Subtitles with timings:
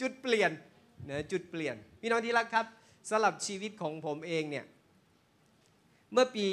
[0.00, 0.50] จุดเปลี่ยน
[1.10, 2.66] นะจุดเปลี่ยนพี่น้องที่รักครับ
[3.10, 4.64] สำหรับชีวิตของผมเองเนี่ย
[6.12, 6.46] เมื่อปี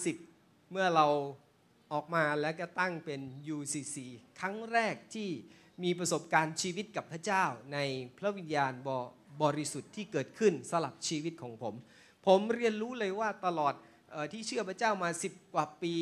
[0.00, 1.06] 2010 เมื่อเรา
[1.92, 3.20] ออกมาแล้วก็ตั้งเป็น
[3.56, 3.96] UCC
[4.40, 5.28] ครั้งแรกที่
[5.82, 7.78] มีประสบการณ์ชีวิตกับพระเจ้าใน
[8.18, 8.90] พระวิญญาณบ
[9.42, 11.74] บริสุทธิ์ที่เกิดขึ้นสลับชีวิตของผม
[12.26, 13.74] ผมเรียนรู้เลยว่าตลอด
[14.14, 15.94] ออที่เชื่อพระเจ้ามา 10 กว่าปี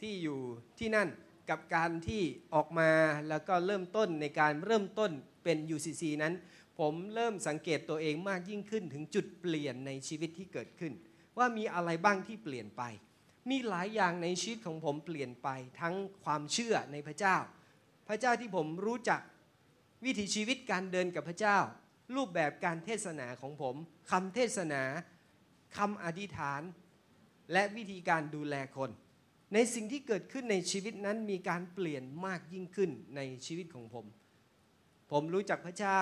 [0.00, 0.40] ที่อยู่
[0.78, 1.08] ที่นั่น
[1.50, 2.22] กับการที่
[2.54, 2.90] ออกมา
[3.28, 5.12] แล้วก็เริ่มต้นในการเริ่มต้น
[5.44, 6.34] เป็น UCC นั้น
[6.78, 10.92] ผมเริ่มสังเกตตัวเองมากยิ่งขึ้น ถึงจุดเปลี่ยนในชีวิตที่เกิดขึ้น
[11.38, 12.82] ว่ามีอะไรบ้างที่เปลี่ยนไป
[13.50, 15.48] มีหลายอย่างในชีวิตของผมเปลี่ยนไป
[15.80, 15.94] ทั้ง
[16.24, 17.36] ความเชื่อในพระเจ้า
[18.08, 19.20] พระเจ้าที่ผมรู้จัก
[20.04, 21.58] วิถีชีวิตการเดินกับพระเจ้า
[22.14, 23.74] รูปแบบการเทศนาของผม
[24.10, 24.82] คำเทศนา
[25.76, 26.62] คำอธิษฐาน
[27.52, 28.90] และวิธีการดูแลคน
[29.54, 34.06] ในสิ่งที่เกิดขึ้นในชีวิตนั้นมีการเปลี่ยนมากยิ่งขึ้นในชีวิตของผม
[35.10, 36.00] ผมรู้จักพระเจ้า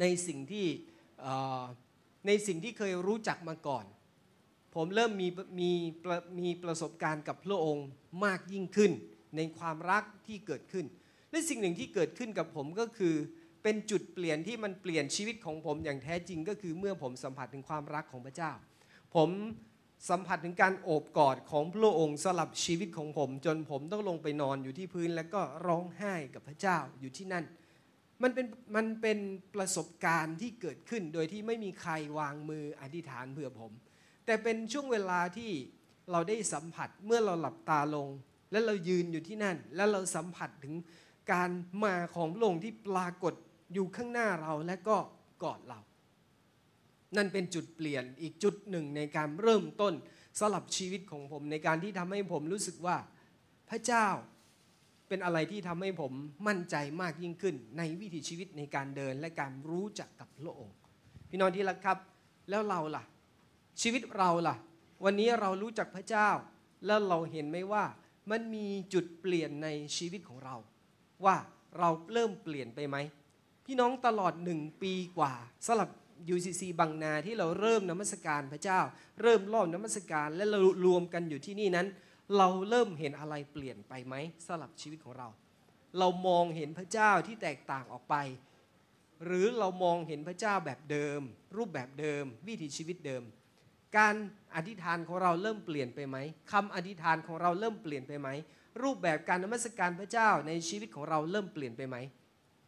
[0.00, 0.66] ในสิ่งที่
[2.26, 3.84] ในสิ่งที่เคยรู้จักมาก่อน
[4.74, 5.28] ผมเริ่มมี
[5.60, 5.70] มี
[6.38, 7.86] มีประสบการณ์กับพระองค์
[8.24, 8.92] มากยิ่งขึ้น
[9.36, 10.86] ในความรักที่เกิดขึ้น
[11.30, 13.14] และสิ่งหนึ่งที่เกิดขึ้นกับผมก็คือ
[13.62, 18.52] เป็นจุดเปลี่ยนที่มันเปลี่ยนชีวิตของผมอย่างแท้จริงก็คือเมื่อผมสัมผัสถึงความรักของพระเจ้า
[19.14, 19.30] ผม
[20.10, 27.44] สัมผัสถึงการโอบกอดของพระองค์สลับชีวิตของผม จนผมต้องลงไปนอนอยู่ที่พื้น แล้วก็ร้องไห้กับพระเจ้าอยู่ที่นั่น
[28.22, 29.18] มันเป็นมันเป็น
[29.54, 33.72] ประสบการณ์ที่เกิดขึ้น โดยที่ไม่มีใครวางมืออธิษฐานเพื่อผม
[34.26, 35.50] แต่เป็นช่วงเวลาที่
[36.12, 38.08] เราได้สัมผัสเมื่อเราหลับตาลง
[38.52, 40.74] และเรายืนอยู่ที่นั่น แล้วเราสัมผัสถึง
[41.32, 41.50] การ
[41.84, 43.34] มาของพระองค์ที่ปรากฏ
[43.74, 44.96] อยู่ข้างหน้าเราและก็
[45.42, 45.80] กอดเรา
[47.16, 49.94] นั่นเป็นจุดเปลี่ยนอีกจุดหนึ่งในการเริ่มต้น
[50.38, 52.96] สลับชีวิตของผมในการที่ทำให้ผมรู้สึกว่า
[53.70, 54.06] พระเจ้า
[55.08, 56.12] เป็นอะไรที่ทำให้ผม
[56.46, 60.76] มั่นใจมากยิ่งขึ้น ในวิถีชีวิตในการเดินและการรู้จักกับพระองค์
[61.30, 61.98] พี่น้องที่รักครับ
[62.50, 63.02] แล้วเราล่ะ
[63.82, 64.56] ชีวิตเราล่ะ
[65.04, 66.28] วันนี้เรารู้จักพระเจ้า
[66.86, 67.84] แล้วเราเห็นไหมว่า
[68.30, 70.56] มันมีจุดเปลี่ยนในชีวิตของเรา
[71.24, 71.36] ว่า
[71.78, 72.96] เราเริ่มเปลี่ยนไปไหม
[73.66, 75.32] พี่น้องตลอดหนึ่งปีกว่า
[75.66, 75.90] สลับ
[76.34, 78.80] UCC บางนาที่เราเริ่มนมัสการพระเจ้า
[79.22, 81.86] เริ่มรอบนมัสการและเรารวมกันอยู่ที่นี่นั้น
[82.36, 84.14] เราเริ่มเห็นอะไรเปลี่ยนไปไหม
[84.46, 85.28] สลับชีวิตของเรา
[85.98, 88.16] เรามองเห็นพระเจ้าที่แตกต่างออกไป
[89.24, 91.20] หรือเรามองเห็นพระเจ้าแบบเดิม
[91.56, 93.22] รูปแบบเดิม วิถีชีวิตเดิม
[93.98, 94.14] การ
[94.54, 96.16] อธิษฐานของเราเริ่มเปลี่ยนไปไหม
[96.52, 98.28] คำอธิษฐานของเราเริ่มเปลี่ยนไปไหม
[98.82, 101.96] รูปแบบการนมัสการพระเจ้าในชีวิตของเราเริ่มเปลี่ยนไปไหม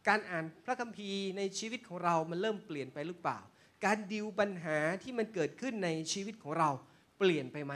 [0.07, 3.39] การอ่านพระคัมภีร์ในชีวิตของเรามันเริ่มเปลี่ยนไปหรือเปล่า
[3.85, 6.69] การดิวปัญหาที่มันเกิดขึ้นในชีวิตของเรา
[7.19, 7.73] เปลี่ยนไปไหม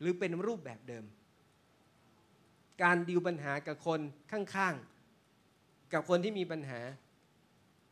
[0.00, 1.04] หรือเป็นรูปแบบเดิม
[2.82, 6.80] การดิวปัญหากับคนข้างๆ กับคนที่มีปัญหา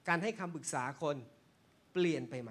[0.08, 1.16] การให้คำปรึกษาคน
[1.92, 2.50] เปลี่ยนไปไหม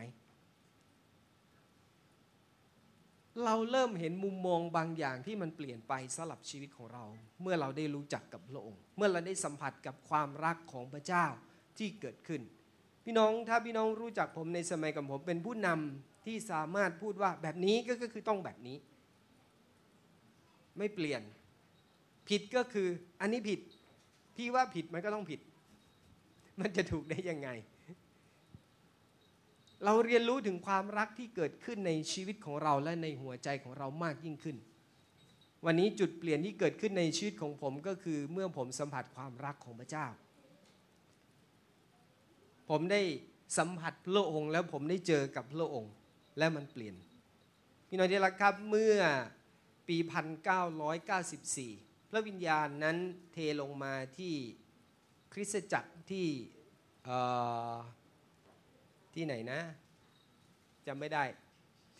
[3.45, 7.03] เราเริ่มเห็นมุมมองบางอย่างที่มันเปลี่ยนไปสลับชีวิตของเรา
[7.41, 11.25] เมื่อเราได้รู้จักกับพระองค์ เมื่อเราได้สัมผัสกับความรักของพระเจ้า
[11.77, 12.41] ที่เกิดขึ้น
[13.05, 18.77] พี่น้องถ้าพี่น้องรู้จักผมในสมัยกับผมเป็นผู้นำที่สามารถพูดว่าแบบนี้ก็คือต้องแบบนี้
[20.77, 21.21] ไม่เปลี่ยน
[22.31, 22.87] ผิดก็คือ
[23.21, 23.59] อันนี้ผิด
[24.35, 25.39] พี่ว่าผิดมันก็ต้องผิด
[26.59, 27.49] มันจะถูกได้ยังไง
[29.85, 34.57] เราเรียนรู้ถึงความรักที่เกิดขึ้นในชีวิตของเราและในหัวใจของเรามากยิ่งขึ้น
[35.65, 40.07] วันนี้จุดเปลี่ยนที่เกิดขึ้นในชีวิตของผมก็คือเมื่อผมสัมผัสความรักของพระเจ้า
[42.69, 43.01] ผมได้
[43.57, 45.93] สัมผัสพระองค์ แล้วผมได้เจอกับพระองค์
[46.37, 46.95] และมันเปลี่ยน
[47.87, 48.97] พี่น้องที่รักครับเมื่อ
[49.87, 52.97] ปี 1994 พระวิญญาณนั้น
[53.33, 54.33] เทลงมาที่
[55.33, 56.27] คริสตจักรที่
[59.13, 59.61] ที่ไหนนะ
[60.87, 61.23] จำไม่ได้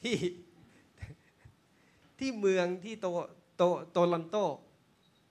[0.02, 0.18] ที่
[2.20, 3.08] ที่เมืองที่โต
[3.58, 4.38] โตโตลอนโต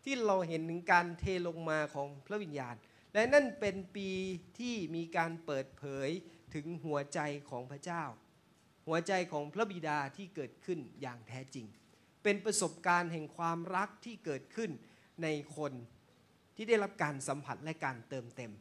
[0.05, 2.75] ที่เราเห็นถึงการเทลงมาของพระวิญญาณ
[3.13, 4.11] และนั่นเป็นปี
[4.59, 6.09] ที่มีการเปิดเผย
[6.55, 7.21] ถึงหัวใจ
[7.51, 8.03] ของพระเจ้า
[8.87, 11.67] หัวใจของพระบิดาที่เกิดขึ้นอย่างแท้จริง
[12.23, 14.71] เป็นประสบการณ์แห่งความรักที่เกิดขึ้น
[15.23, 15.73] ในคน
[16.57, 18.53] ที่ได้รับการสัมผัสและการเติมเต็ม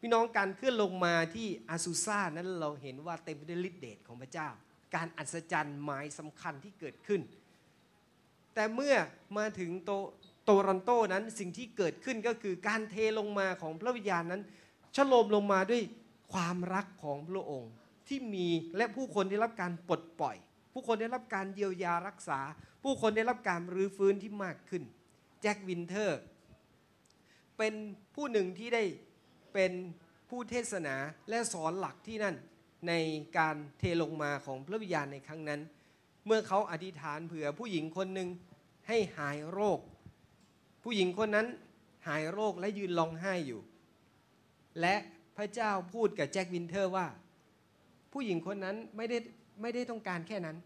[0.00, 4.48] พี่น้องการเคลื่อนลงมาที่อาซูซานั้นเราเห็นว่าเต็มไปด้วยฤทธิเดชของพระเจ้า
[4.94, 7.20] การอัศจรรย์หมายสำคัญที่เกิดขึ้น
[8.54, 8.94] แต่เมื่อ
[9.38, 9.92] มาถึงโต
[10.44, 14.42] โตรอนโตนั้นสิ่งที่เกิดขึ้นก็คือการเทลงมาของพระวิญญาณนั้น
[14.96, 15.82] ฉโลมลงมาด้วย
[16.32, 17.72] ความรักของพระองค์
[18.08, 20.36] ที่มีและผู้คนได้รับการปลดปล่อย
[20.78, 22.40] ผู้คนได้รับการเยียวยารักษา
[22.82, 24.82] ผู้คนได้รับการรื้อฟื้นที่มากขึ้น
[25.42, 26.20] แจ็ควินเทอร์
[27.58, 27.74] เป็น
[28.14, 28.82] ผู้หนึ่งที่ได้
[29.54, 29.72] เป็น
[30.30, 30.96] ผู้เทศนา
[31.28, 32.36] และสอนหลักที่นั่น
[32.88, 32.92] ใน
[33.38, 35.60] การเทลงมาของพระวิญญาณในครั้งนั้น
[36.26, 38.28] เมื่อเขาอธิษฐานเผื่อผู้หญิงคนหนึ่ง
[38.88, 39.80] ให้หายโรค
[40.82, 41.46] ผู้หญิงคนนั้น
[42.08, 43.60] หายโรคและยืนร้องไห้อยู่
[44.80, 44.94] และ
[45.36, 47.06] พระเจ้าพูดกับแจ็ควินเทอร์ว่า
[48.12, 49.18] ผู้หญิงคนนั้นไม่ได้
[49.60, 50.56] ไม่ได้ต้องการแค่นั้น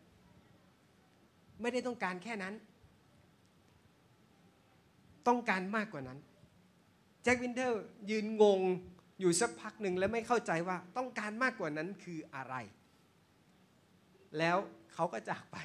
[1.62, 2.54] ไม่ได้ต้องการแค่นั้น
[5.28, 6.18] ต้องการมากกว่านั้น
[7.22, 8.60] แจ็ควินเทอร์ยืนงง
[9.20, 12.54] อยู่สักพักหนึ่งและไม่เข้าใจว่าต้องการมากกว่านั้นคืออะไร
[14.38, 14.56] แล้ว
[14.94, 15.56] เขาก็จากไป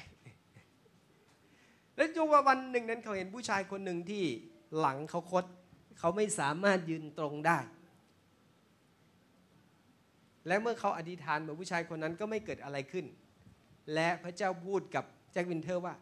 [1.96, 4.24] แล้วจงว่าวันหนึ่งนั้นเขาเห็นผู้ชายคนหนึ่งที่
[4.78, 5.44] หลังเขาคด
[5.98, 7.58] เขาไม่สามารถยืนตรงได้
[10.46, 13.06] และเมื่อเขาอธิษฐานเผื่อผู้ชายคนนั้นก็ไม่เกิดอะไรขึ้น
[13.94, 15.94] และพระเจ้าพูดกับ แจ็ควินเทอร์ว่า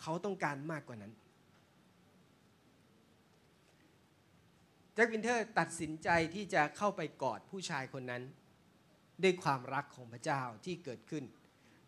[0.00, 1.12] เขาต้องการมากกว่านั้น
[4.94, 8.22] แจ็ควินเทอร์ตัดสินใจที่จะเข้าไปกอดผู้ชายคนนั้น
[9.22, 11.24] ด้วยความรักของพระเจ้าที่เกิดขึ้น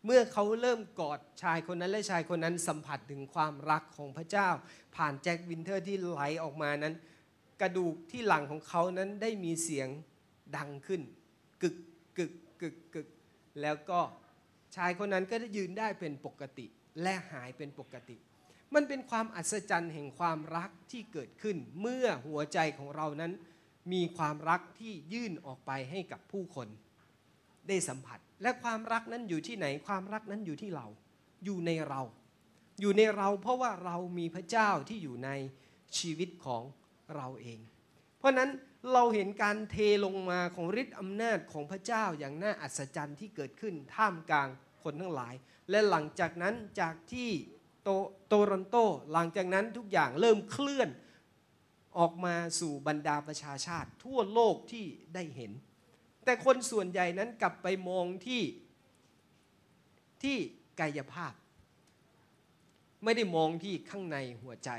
[0.04, 4.48] เมื่อเขาเริ่มกอดชายคนนั้นและชายคนนั้นสัมผัสถึงความรักของพระเจ้า
[4.96, 6.94] ผ่านแจ็ควินเทอร์ที่ไหลออกมานั้น
[7.60, 9.88] กระดูกที่หลังของเขานั้นได้มีเสียง
[10.56, 11.00] ดังขึ้น
[11.62, 11.76] กึก
[12.18, 13.08] กึกกึกกึก
[13.60, 14.00] แล้วก็
[14.76, 16.66] ชายคนนั้นก็ได้ยืนได้เป็นปกติ
[17.02, 18.16] และหายเป็นปกติ
[18.74, 23.32] มันเป็นความอัศจรรย์แห่งความรักที่เกิดขึ้น เมื่อหัวใจของเรานั้น
[23.92, 26.68] มีความรักที่ยื่นออกไปให้กับผู้คน
[27.68, 30.86] ได้สัมผัส และความรักนั้นอยู่ที่ไหนความรักนั้นอยู่ที่เรา
[31.44, 32.02] อยู่ในเรา
[32.80, 35.30] อยู่ในเราเพราะว่าเรามีพระเจ้าที่อยู่ใน
[35.98, 36.62] ชีวิตของ
[37.14, 37.58] เราเอง
[38.18, 38.50] เพราะนั้น
[38.92, 44.48] เราเห็นการเทลงมาของฤทธิ์อำนาจของพระเจ้าอย่างน่าอัศจรรย์ที่เกิดขึ้นท่ามกลาง
[44.82, 45.34] คนทั้งหลาย
[45.70, 47.30] และหลังจากนั้นจากที่
[47.82, 47.88] โต
[48.28, 48.76] โตรอนโต
[49.12, 50.90] หลังจากนั้นทุกอย่างเริ่มเคลื่อน
[51.98, 55.52] ออกมาสู่บรรดาประชาชาติ ทั่วโลกที่ได้เห็น
[56.24, 58.42] แต่คนส่วนใหญ่นั้นกลับไปมองที่
[60.22, 60.36] ที่
[60.80, 61.32] กายภาพ
[63.04, 64.70] ไม่ได้มองที่ข้างในหัวใจ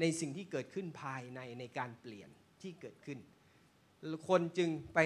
[0.00, 2.30] ในสิ่งที่เกิดขึ้นภายในในการเปลี่ยน
[2.66, 3.18] ที่เกิดขึ้น
[4.28, 4.98] คนจึงไป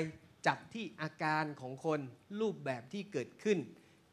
[0.47, 2.01] จับที่อาการของคน
[2.41, 3.59] รูปแบบที่เกิดขึ้น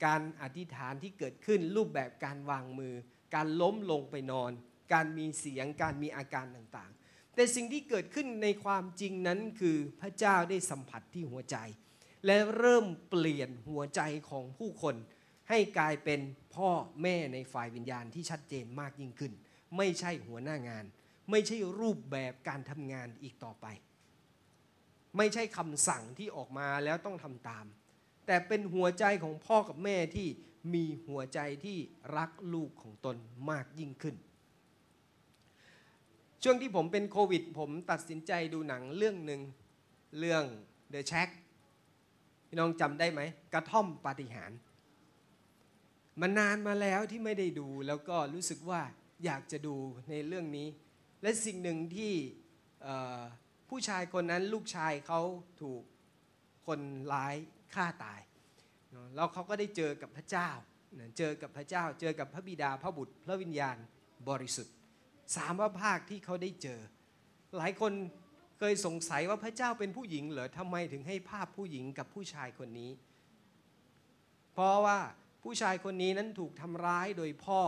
[0.05, 2.93] การอธิษฐานที่เกิดขึ้น รูปแบบการวางมือ
[3.35, 4.51] การล้มลงไปนอน
[4.93, 11.57] การมีเสียงการมีอาการต่างๆ แต่สิ่งที่เกิดขึ้นในความจริงนั้นคือพระเจ้าได้สัมผัสที่หัวใจ
[12.25, 14.95] และเริ่มเปลี่ยนหัวใจของผู้คน
[15.49, 16.19] ให้กลายเป็น
[16.55, 16.69] พ่อ
[17.01, 19.33] แม่ในฝ่ายวิญญาณที่ชัดเจนมากยิ่งขึ้น
[19.77, 20.85] ไม่ใช่หัวหน้างาน
[21.31, 23.65] ไม่ใช่รูปแบบการทำงานอีกต่อไป
[25.17, 27.65] ไม่ใช่คำสั่งที่ออกมาแล้วต้องทำตาม
[28.25, 30.27] แต่เป็นหัวใจของพ่อกับแม่ที่
[30.73, 31.77] มีหัวใจที่
[32.17, 33.15] รักลูกของตน
[33.49, 34.15] มากยิ่งขึ้น
[36.43, 39.41] ช่วงที่ผมเป็นโควิด ผมตัดสินใจดูหนังเรื่องหนึ่ง
[40.19, 40.43] เรื่อง
[40.93, 41.29] The Shack
[42.47, 43.21] พี่น้องจำได้ไหม
[43.53, 44.57] กระท่อมปาฏิหาริย์
[46.21, 48.81] มันนานมาแล้วที่ไม่ได้ดูแล้วก็รู้สึกว่า
[49.25, 49.75] อยากจะดู
[50.09, 50.67] ในเรื่องนี้
[51.27, 52.13] และสิ่งหนึ่งที่
[53.69, 55.21] ผู้ชายคนนั้นลูกชายเขา
[55.61, 55.83] ถูก
[56.67, 56.79] คน
[57.13, 57.35] ร้าย
[57.75, 58.21] ฆ่าตาย
[59.15, 60.49] แล้วเขาก็ได้เจอกับพระเจ้า
[61.17, 63.77] เจอกับพระเจ้า เจอกับพระบิดาพระบุตร พระวิญญาณ
[64.29, 64.73] บริสุทธิ์
[65.35, 66.79] สามพระภาคที่เขาได้เจอ
[67.57, 67.91] หลายคน
[68.59, 72.91] เคยสงสัยว่าพระเจ้าเป็นผู้หญิงเหรอทำไมถึงให้ภาพผู้หญิงกับผู้ชายคนนี้
[74.53, 74.99] เพราะว่า
[75.43, 77.61] ผู้ชายคนนี้นั้นถูกทำร้ายโดยพ่อ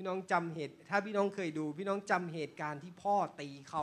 [0.00, 3.82] พี่น้องจำเหตุ ถ้าพี่น้องเคยดู พี่น้องจำเหตุการณ์ที่พ่อตีเขา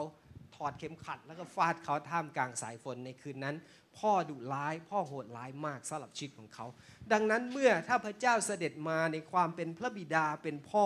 [0.56, 3.56] ถอดเข็มขัด แล้วก็ฟาดเขาท่ามกลางสายฝนในคืนนั้น
[3.98, 6.66] พ่อดุร้าย พ่อโหดร้ายมากสำหรับชีวิตของเขา
[7.12, 10.86] ดังนั้นเมื่อถ้าพระเจ้าเสด็จมาในความเป็นพระบิดาเป็นพ่อ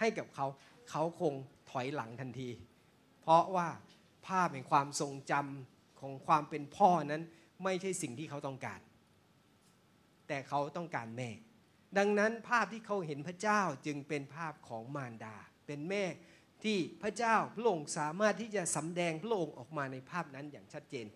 [0.00, 0.46] ให้กับเขา
[0.90, 1.34] เขาคง
[1.70, 2.50] ถอยหลังทันที
[3.22, 3.68] เพราะว่า
[4.26, 7.22] ภาพแห่งความทรงจำของความเป็นพ่อนั้น
[7.64, 8.80] ไม่ใช่สิ่งที่เขาต้องการ
[10.28, 11.30] แต่เขาต้องการแม่
[11.98, 16.04] ดังนั้นภาพที่เขาเห็นพระเจ้าจึงเป็นภาพของมารดา เป็นแม่
[16.64, 21.06] ที่พระเจ้าพระองค์สามารถที่จะสำแดงพระองค์ออกมาในภาพนั้นอย่างชัดเจน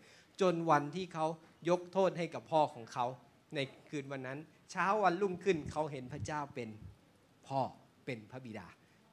[0.41, 1.27] จนวันที่เขา
[1.69, 3.07] ยกโทษให้กับพ่อของเขา
[3.55, 4.39] ในคืนวันนั้น
[4.71, 6.69] เช้าวันรุ่งขึ้นเขาเห็นพระเจ้าเป็น
[7.47, 7.61] พ่อ
[8.05, 8.67] เป็นพระบิดา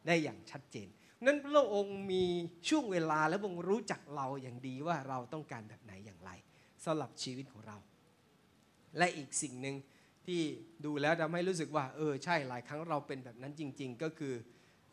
[0.08, 0.88] ได้อย่างชัดเจน
[1.26, 2.24] นั้นพระองค์มี
[2.70, 6.32] ช่วงเวลาและพระองค์รู้จักเราอย่างดีว่าเราต้องการแบบไหนอย่างไร
[6.86, 7.78] สำหรับชีวิตของเรา
[8.98, 9.76] และอีกสิ่งหนึ่ง
[10.28, 10.42] ที่
[10.86, 14.34] ดูแล้วทำให้รู้สึกว่า เออใช่หลายครั้งเราเป็นแบบนั้นจริง ๆ ก็คือ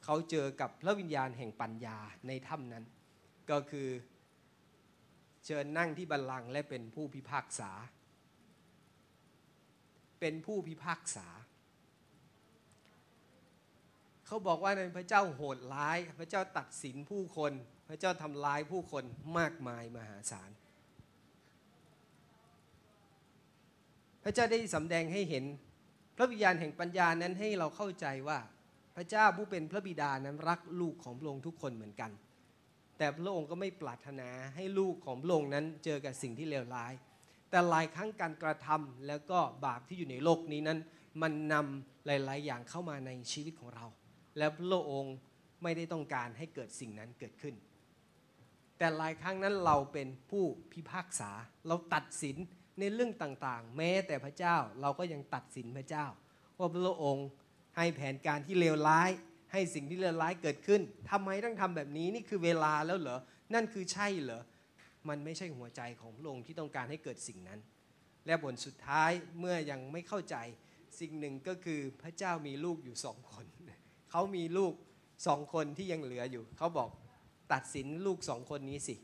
[0.05, 2.85] เขาเจอกับพระวิญญาณแห่งปัญญาในถ้ำนั้น
[3.51, 3.89] ก็คือ
[5.45, 7.71] เชิญนั่งที่บัลลังก์และเป็นผู้พิพากษา
[10.21, 11.27] เป็นผู้พิพากษา
[14.27, 17.53] เขาบอกว่าในพระเจ้าโหดร้าย พระเจ้าตัดสินผู้คน
[17.89, 19.05] พระเจ้าทำร้ายผู้คน
[19.39, 20.51] มากมายมหาศาล
[24.29, 25.45] ระเจ้าได้สำแดงให้เห็น
[26.17, 28.39] พระวิญญาณแห่งปัญญานั้นให้เราเข้าใจว่า
[28.97, 32.11] พระเจ้าผู้เป็นพระบิดานั้นรักลูกของพระองค์ทุกคนเหมือนกัน
[32.99, 36.93] แต่พระองค์ก็ไม่ปรารถนาให้ลูกของพระองค์นั้นเจอกับสิ่งที่เลวร้าย
[37.51, 40.79] แต่หลายครั้งการกระทำแล้วก็บาปที่อยู่ในโลกนี้นั้น
[41.23, 43.87] มันนำหลาย ๆ อย่างเข้ามาในชีวิตของเรา
[44.39, 45.17] และพระองค์
[45.63, 47.55] ไม่ได้ต้องการให้เกิดสิ่งนั้นเกิดขึ้น
[48.79, 51.31] แต่หลายครั้งนั้นเราเป็นผู้พิพากษา
[51.67, 52.37] เราตัดสิน
[52.79, 56.07] ในเรื่องต่างๆ แม้แต่พระเจ้าเราก็ยังตัดสินพระเจ้า
[56.59, 57.29] ว่าพระองค์
[57.77, 59.11] ให้แผนการที่เลวร้าย
[59.53, 60.81] ให้สิ่งที่เลวร้ายเกิดขึ้น
[61.11, 63.19] ทำไมต้องทำแบบนี้นี่คือเวลาแล้วเหรอ
[63.55, 64.43] นั่นคือใช่เหรอ
[65.09, 67.61] มันไม่ใช่หัวใจของพระองค์ที่ต้องการให้เกิดสิ่งนั้น
[68.27, 70.37] และผลสุดท้ายเมื่อยังไม่เข้าใจ
[71.01, 73.47] สิ่งหนึ่งก็คือพระเจ้ามีลูกอยู่สองคน
[74.11, 74.73] เขามีลูก
[75.27, 76.91] สองคนที่ยังเหลืออยู่ เขาบอก
[77.53, 78.97] ตัดสินลูกสองคนนี้สิ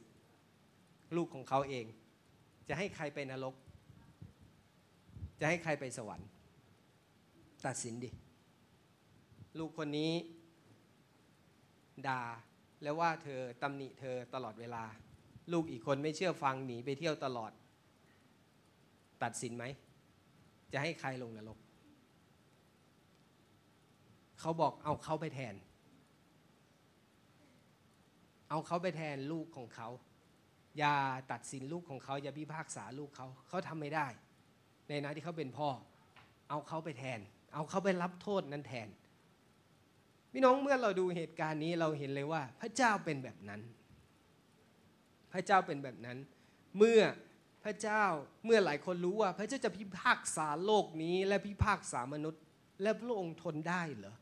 [1.16, 1.86] ลูกของเขาเอง
[2.68, 3.54] จะให้ใครไปนรก
[5.40, 6.28] จะให้ใครไปสวรรค์
[7.66, 8.10] ตัดสินดิ
[9.58, 10.12] ลูกคนนี้
[12.08, 12.22] ด่า
[12.82, 14.84] แล้วว่าเธอตำหนิเธอตลอดเวลา
[15.52, 17.52] ลูกอีกคนไม่เชื่อฟังหนีไปเที่ยวตลอด
[19.22, 19.64] ตัดสินไหม
[20.72, 21.58] จะให้ใครลงนรก
[24.40, 25.54] เขาบอกเอาเขาไปแทน
[28.48, 29.88] เอาเขาไปแทนลูกของเขา
[30.78, 30.94] อย่า
[31.32, 34.06] ตัดสินลูกของเขา อย่าพิพากษาลูกเขา เขาทำไม่ได้
[34.88, 35.68] ในฐานะที่เขาเป็นพ่อ
[36.48, 37.20] เอาเขาไปแทน
[37.54, 38.88] เอาเขาไปรับโทษนั้นแทน
[40.32, 43.60] พี่น้องเมื่อเราดูเหตุการณ์นี้เราเห็นเลยว่า พระเจ้าเป็นแบบนั้น
[45.32, 46.18] พระเจ้าเป็นแบบนั้น
[46.78, 47.00] เมื่อ
[47.64, 48.04] พระเจ้า
[48.44, 52.42] เมื่อหลายคนรู้ว่า พระเจ้าจะพิพากษาโลกนี้และพิพากษามนุษย์
[52.82, 54.14] และพระองค์ทนได้เหรอ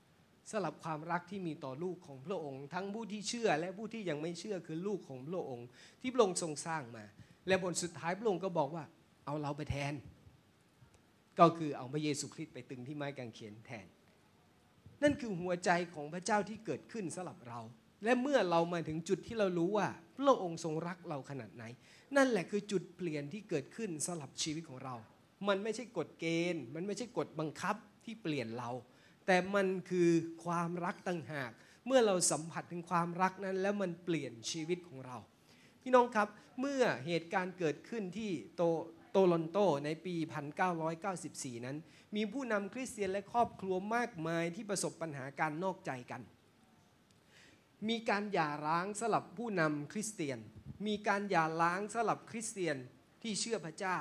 [0.50, 5.66] สำหรับความรักที่มีต่อลูกของพระองค์ ทั้งผู้ที่เชื่อและผู้ที่ยังไม่เชื่อคือลูกของพระองค์
[6.00, 7.04] ที่พระองค์ทรงสร้างมา
[7.48, 8.84] และบนสุดท้ายพระองค์ก็บอกว่า
[9.24, 9.94] เอาเราไปแทน
[11.38, 13.86] ก็คือเอาพระเยซูคริสต์ไปตึงที่ไม้กางเขนแทน
[15.02, 17.60] นั่นคือหัวใจของพระเจ้าที่เกิดขึ้นสำหรับเรา
[18.04, 21.64] และเมื่อเรามาถึงจุดที่เรารู้ว่า พระองค์ทรงรักเราขนาดไหน
[22.16, 24.94] นั่นแหละคือจุดเปลี่ยนที่เกิดขึ้นสำหรับชีวิตของเรา
[25.48, 28.70] มันไม่ใช่กฎเกณฑ์ มันไม่ใช่กฎบังคับที่เปลี่ยนเรา
[29.26, 30.10] แต่มันคือ
[30.44, 31.50] ความรักต่างหาก
[31.86, 35.16] เมื่อเราสัมผัสถึงความรักนั้น แล้วมันเปลี่ยนชีวิตของเรา
[35.82, 36.28] พี่น้องครับ
[36.60, 38.62] เมื่อเหตุการณ์เกิดขึ้นที่โต
[39.12, 40.14] โตลอนโตในปี
[40.90, 41.76] 1994 นั้น
[42.16, 46.22] มีผู้นำคริสเตียนและครอบครัวมากมายที่ประสบปัญหาการนอกใจกัน
[47.88, 50.38] มีการหย่าร้างสลับผู้นำคริสเตียน
[50.86, 52.76] มีการหย่าร้างสลับคริสเตียน
[53.22, 53.98] ที่เชื่อพระเจ้า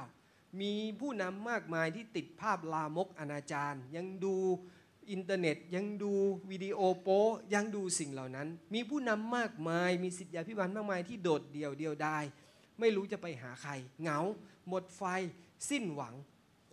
[0.61, 4.35] มีผู้นำมากมายที่ติดภาพลามกอนาจารยังดู
[5.11, 6.13] อินเทอร์เน็ตยังดู
[6.51, 12.23] วิดีโอโป๊ยังดูสิ่งเหล่านั้น มีผู้นำมากมาย มีศิษยาภิบาลมากมายที่โดดเดี่ยวเดียวดาย
[12.79, 14.19] ไม่รู้จะไปหาใคร เหงา
[14.67, 15.03] หมดไฟ
[15.69, 16.15] สิ้นหวัง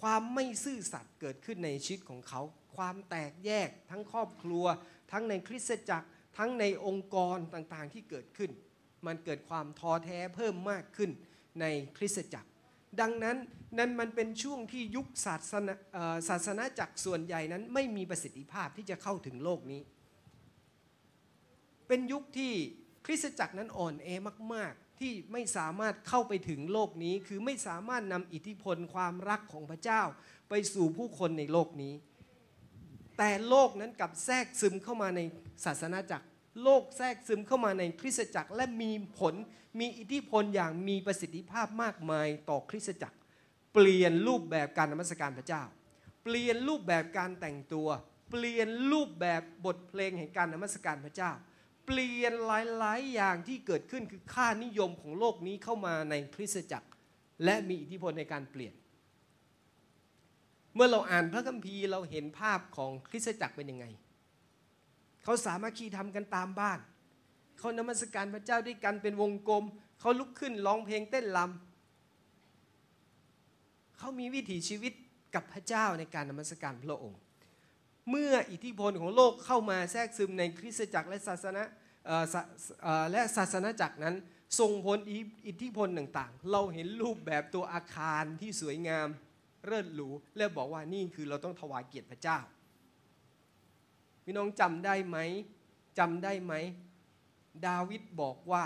[0.00, 2.40] ความไม่ซื่อสัตย์เกิดขึ้นในชีวิตของเขา
[2.76, 4.64] ความแตกแยกทั้งครอบครัว
[5.12, 8.50] ทั้งในคริสตจักร ทั้งในองค์กรต่างๆที่เกิดขึ้น
[9.06, 11.10] มันเกิดความท้อแท้เพิ่มมากขึ้น
[11.60, 11.64] ใน
[11.98, 12.48] คริสตจักร
[13.00, 13.36] ดังนั้น
[13.78, 15.74] นั้นมันเป็นช่วงที่ยุคศาสนา
[16.28, 19.80] ศาสนาจักรส่วนใหญ่นั้นไม่มีประสิทธิภาพที่จะเข้าถึงโลกนี้
[21.88, 22.52] เป็นยุคที่
[23.06, 24.08] คริสตจักรนั้นอ่อนแอ
[24.54, 30.02] มากๆ ที่ไม่สามารถเข้าไปถึงโลกนี้ คือไม่สามารถนำอิทธิพลความรักของพระเจ้า
[30.48, 31.94] ไปสู่ผู้คนในโลกนี้
[33.18, 35.20] แต่โลกนั้นกลับแทรกซึมเข้ามาใน
[35.64, 36.26] ศาสนาจักร
[36.62, 39.34] โลกแทรกซึมเข้ามาในคริสตจักร และมีผล
[39.80, 43.16] มีอิทธิพลอย่างมีประสิทธิภาพมากมายต่อคริสตจักร
[43.74, 45.62] เปลี่ยนรูปแบบการนมัสการพระเจ้า
[46.24, 47.88] เปลี่ยนรูปแบบการแต่งตัว
[48.30, 51.32] เปลี่ยนรูปแบบบทเพลงแห่งการนมัสการพระเจ้า
[51.88, 52.50] ปลี่ยนห
[52.84, 56.88] ลาย ๆ อย่างที่เกิดขึ้นคือค่านิยมของโลกนี้เข้ามาในคริสตจักร
[57.44, 58.74] และมีอิทธิพลในการเปลี่ยน
[60.74, 63.86] เมื่อเราอ่านพระคัมภีร์เราเห็นภาพของคริสตจักรเป็นยังไง
[65.24, 66.78] เขาสามัคคีทำกันตามบ้าน
[67.58, 69.64] เขานมัสการพระเจ้าด้วยกันเป็นวงกลม
[70.00, 74.92] เขาลุกขึ้นร้องเพลงเต้นรำเขามีวิถีชีวิต
[75.34, 77.20] กับพระเจ้าในการนมัสการพระองค์
[78.10, 81.62] เมื่ออิทธิพลของโลกเข้ามาแทรกซึมในคริสตจักรและศาสนา
[83.12, 84.16] และศาสนาจักรนั้น
[84.60, 84.98] ส่งผล
[85.46, 89.08] อิทธิพลต่างๆ เราเห็นรูปแบบตัวอาคารที่สวยงาม
[89.66, 92.38] เลิศหรูและบอกว่านี่คือเราต้องถวายเกียรติพระเจ้า
[94.24, 95.18] พี่น้องจำได้ไหม
[95.98, 96.54] จำได้ไหม
[97.66, 98.64] ดาวิดบอกว่า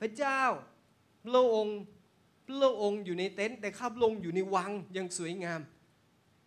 [0.00, 0.40] พระเจ้า
[1.26, 1.78] พระองค์
[2.48, 5.60] พระองค์อยู่ในเต็นท์แต่ข้าพระองค์อยู่ในวังยังสวยงาม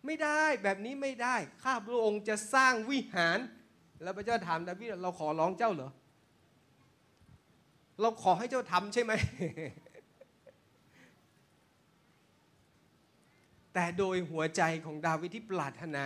[0.04, 3.38] ไม่ได้แบบนี้ไม่ได้ข้าพระองค์จะสร้างวิหาร
[4.02, 5.90] แล้วพระเจ้าถามดาวิดเราขอร้องเจ้าเหรอ
[8.00, 9.12] เราขอให้เจ้าทำใช่ไหม
[13.74, 16.04] แต่โดยหัวใจของดาวิดที่ปรารถนา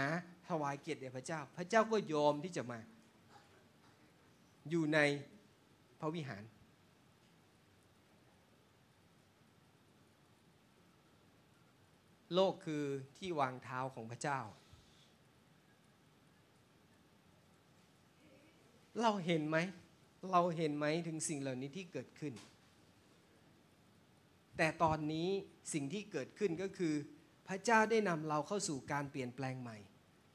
[0.49, 2.79] ถวายเกียรติแด่พระเจ้า พระเจ้าก็ยอมที่จะมา
[4.71, 4.99] อยู่ใน
[6.01, 6.43] พระวิหาร
[12.35, 12.85] โลกคือ
[13.19, 14.41] ที่วางเท้าของพระเจ้า
[19.01, 19.59] เราเห็นไหม
[20.33, 22.35] เราเห็นไหมถึงสิ่งเหล่านี้ที่เกิดขึ้น
[24.57, 25.29] แต่ตอนนี้
[25.73, 26.95] สิ่งที่เกิดขึ้นก็คือ
[27.49, 29.79] พระเจ้าได้นำเราเข้าสู่การเปลี่ยนแปลงใหม่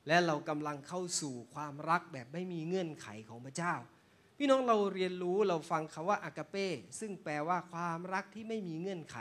[0.07, 3.73] และเรากำลังเข้าสู่ความรักแบบไม่มีเงื่อนไขของพระเจ้า
[4.37, 6.67] พี่น้องเราเรียนรู้เราฟังคำว่าอากาเป้
[6.99, 9.17] ซึ่งแปลว่าความรักที่ไม่มีเงื่อนไข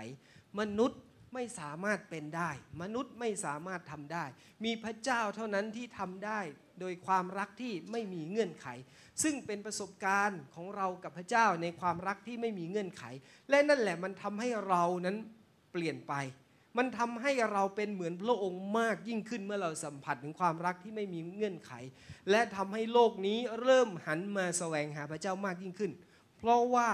[0.58, 1.00] มนุษย์
[1.34, 2.50] ไม่สามารถเป็นได้
[2.82, 4.24] มนุษย์ไม่สามารถทำได้
[4.64, 6.40] มีพระเจ้าเท่านั้นที่ทำได้
[6.80, 8.66] โดยความรักที่ไม่มีเงื่อนไข
[9.22, 13.02] ซึ่งเป็นประสบการณ์ของเรากับพระเจ้าในความรักที่ไม่มีเงื่อนไข
[13.50, 15.16] และนั่นแหละมันทำให้เรานั้น
[15.72, 16.14] เปลี่ยนไป
[16.78, 21.72] มันทำให้เราเป็นเหมือนพระองค์มากยิ่งขึ้นเมื่อเราสัมผัสถึงความรักที่ไม่มีเงื่อนไข
[22.30, 25.92] และทำให้โลกนี้เริ่มหันมาแสวงหาพระเจ้ามากยิ่งขึ้น
[26.38, 26.88] เพราะว่า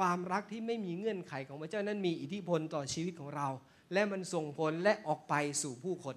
[0.00, 3.48] ความรักที่ไม่มีเงื่อนไขของพระเจ้านั้นมีอิทธิพลต่อชีวิตของเรา
[3.92, 6.16] และมันส่งผลและออกไปสู่ผู้คน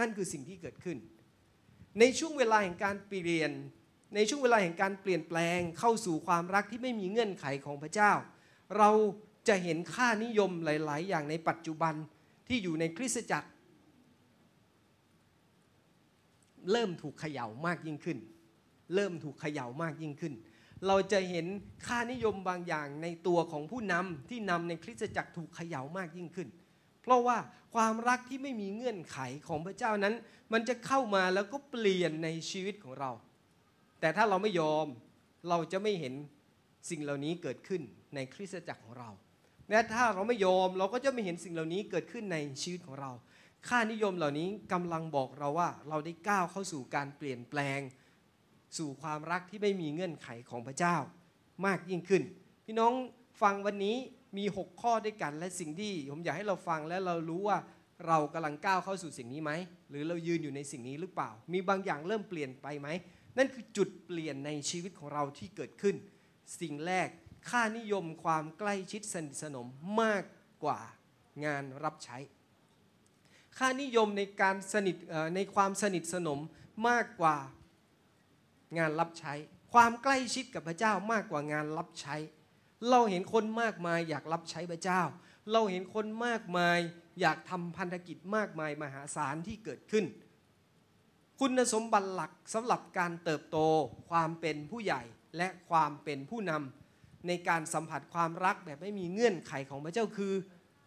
[0.00, 0.98] นั่นคือสิ่งที่เกิดขึ้น
[2.00, 3.50] ในช่วงเวลาแห่งการเปลี่ยน
[4.14, 8.12] ในช่วงเวลาแห่งการเปลี่ยนแปลงเข้าสู่ความรักที่ไม่มีเงื่อนไขของพระเจ้า
[8.76, 8.90] เรา
[9.48, 11.94] จะเห็นค่านิยมหลาย ๆ อย่างในปัจจุบัน
[12.48, 13.48] ที่อยู่ในคริสตจักร
[16.70, 18.18] เริ่มถูกเขย่ามากยิ่งขึ้น
[18.94, 20.34] เริ่มถูกเขย่ามากยิ่งขึ้น
[20.86, 21.46] เราจะเห็น
[21.86, 26.48] ค่านิยมบางอย่างในตัวของผู้นำที่นำในคริสตจักรถูกเขย่ามากยิ่งขึ้น
[27.02, 27.38] เพราะว่า
[27.74, 30.14] ความรักที่ไม่มีเงื่อนไขของพระเจ้านั้น
[30.52, 33.10] มันจะเข้ามาแล้วก็เปลี่ยนในชีวิตของเรา
[34.00, 34.86] แต่ถ้าเราไม่ยอม
[35.48, 36.14] เราจะไม่เห็น
[36.90, 37.82] สิ่งเหล่านี้เกิดขึ้น
[38.14, 39.10] ในคริสตจักรของเรา
[39.70, 43.10] และถ้าเราไม่ยอมเราก็จะไม่เห็นสิ่งเหล่านี้เกิดขึ้นในชีวิตของเรา
[43.68, 47.80] ค่านิยมเหล่านี้กำลังบอกเราว่าเราได้ก้าวเข้าสู่การเปลี่ยนแปลง
[48.78, 50.96] สู่ความรักที่ไม่มีเงื่อนไขของพระเจ้า
[51.66, 52.22] มากยิ่งขึ้น
[52.66, 52.92] พี่น้อง
[53.42, 53.96] ฟังวันนี้
[54.38, 57.58] มี 6 ข้อด้วยกัน และสิ่งที่ผมอยากให้เราฟังและเรารู้ว่า
[58.06, 59.52] เรากำลังก้าวเข้าสู่สิ่งนี้ไหม
[59.90, 62.88] หรือเรายืนอยู่ในสิ่งนี้หรือเปล่า มีบางอย่างเริ่มเปลี่ยนไปไหม
[63.38, 65.96] นั่นคือจุดเปลี่ยนในชีวิตของเราที่เกิดขึ้น
[66.60, 67.08] สิ่งแรก
[67.48, 69.66] ค่านิยมความใกล้ชิดสนิทสนม
[70.02, 70.24] มาก
[70.64, 70.80] กว่า
[71.44, 72.18] งานรับใช้
[73.58, 74.96] ค่านิยมในการสนิท
[75.36, 76.40] ในความสนิทสนม
[76.88, 77.36] มากกว่า
[78.78, 79.34] งานรับใช้
[79.72, 82.16] ความใกล้ชิดกับพระเจ้ามากกว่างานรับใช้
[82.90, 85.02] เราเห็นคนมากมายอยากรับใช้พระเจ้า
[85.52, 86.78] เราเห็นคนมากมาย
[87.20, 90.04] อยากทำพันธกิจมากมายมหาศาลที่เกิดขึ้น
[91.40, 93.58] คุณสมบัติหลักสำหรับการเติบโต
[94.08, 95.02] ความเป็นผู้ใหญ่
[95.36, 100.34] และความเป็นผู้นำในการสัมผัสความรักแบบไม่มีเงื่อนไขของพระเจ้าคือ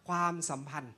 [0.08, 0.94] ความสัมพันธ์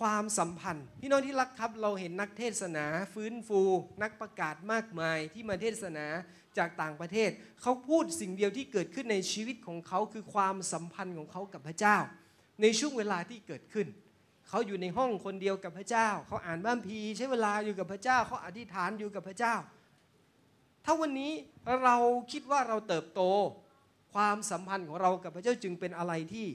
[0.00, 2.84] ความสัมพันธ์ พี่น้องที่รักครับเราเห็นนักเทศนา
[3.14, 3.60] ฟื้นฟู
[4.02, 6.06] นักประกาศมากมายที่มาเทศนา
[6.58, 7.30] จากต่างประเทศ
[7.62, 11.96] เขาพูดสิ่งเดียวที่เกิดขึ้นในชีวิตของเขาคือความสัมพันธ์ของเขากับพระเจ้า
[12.62, 13.86] ในช่วงเวลาที่เกิดขึ้น
[14.48, 19.54] เขาอยู่ในห้องคนเดียวกับพระเจ้า เขาอ่านบ้านพีใช้เวลาอยู่กับพระเจ้า เขาอธิษฐานอยู่กับพระเจ้า
[20.84, 21.32] ถ้าวันนี้
[21.82, 21.96] เรา
[22.32, 23.20] คิดว่าเราเติบโต
[24.14, 26.46] ความสัมพันธ์ของเรากับพระเจ้าจึงเป็นอะไรที่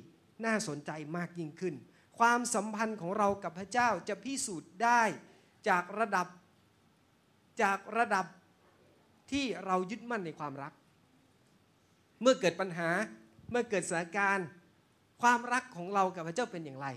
[0.46, 1.76] น่าสนใจมากยิ่งขึ้น
[2.20, 5.02] ความสัมพันธ์ของเรากับพระเจ้าจะพิสูจน์ได้
[5.70, 6.28] จากระดับ
[7.62, 8.26] จากระดับ
[9.32, 10.74] ที่เรายึดมั่นในความรัก
[12.22, 12.90] เมื่อเกิดปัญหา
[13.52, 14.48] เมื่อเกิดสถานการณ์
[15.22, 16.88] ความรักของเรากับพระเจ้าเป็นอย่างไร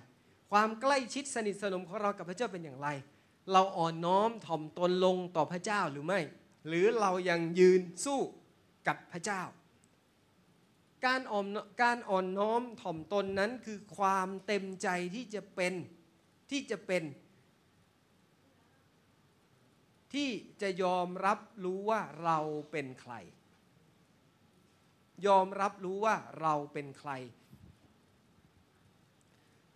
[0.53, 2.89] ความใกล้ชิดสนิทสนมของเรากับพระเจ้าเป็นอย่างไร
[3.53, 6.21] เราอ่อนน้อมถ่อมตนลงต่อพระเจ้าหรือไม่
[6.69, 8.21] หรือเรายังยืนสู้
[8.87, 9.43] กับพระเจ้า
[11.07, 11.47] การอ่อน
[11.83, 15.75] การอ่อนน้อมถ่อมตนนั้นคือความเต็มใจที่จะเป็น
[16.51, 17.03] ที่จะเป็น
[20.15, 20.31] ที่
[20.63, 22.39] จะยอมรับรู้ว่าเรา
[22.71, 23.15] เป็นใคร
[25.27, 27.11] ยอมรับรู้ว่าเราเป็นใคร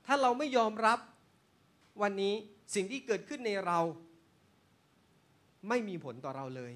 [0.06, 0.98] ถ้าเราไม่ยอมรับ
[2.02, 2.34] วันนี้
[2.74, 3.78] สิ่งที่เกิดขึ้นในเรา
[5.68, 6.72] ไม่มีผลต่อเราเลย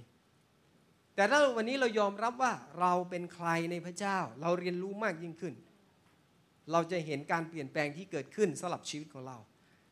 [1.16, 5.54] แต่ถ้าวันนี้เรายอมรับว่าเราเป็นใครในพระเจ้า เราเรียนรู้มากยิ่งขึ้น
[6.72, 9.36] เราจะเห็นการเปลี่ยนแปลงที่เกิดขึ้นสำหรับชีวิตของเรา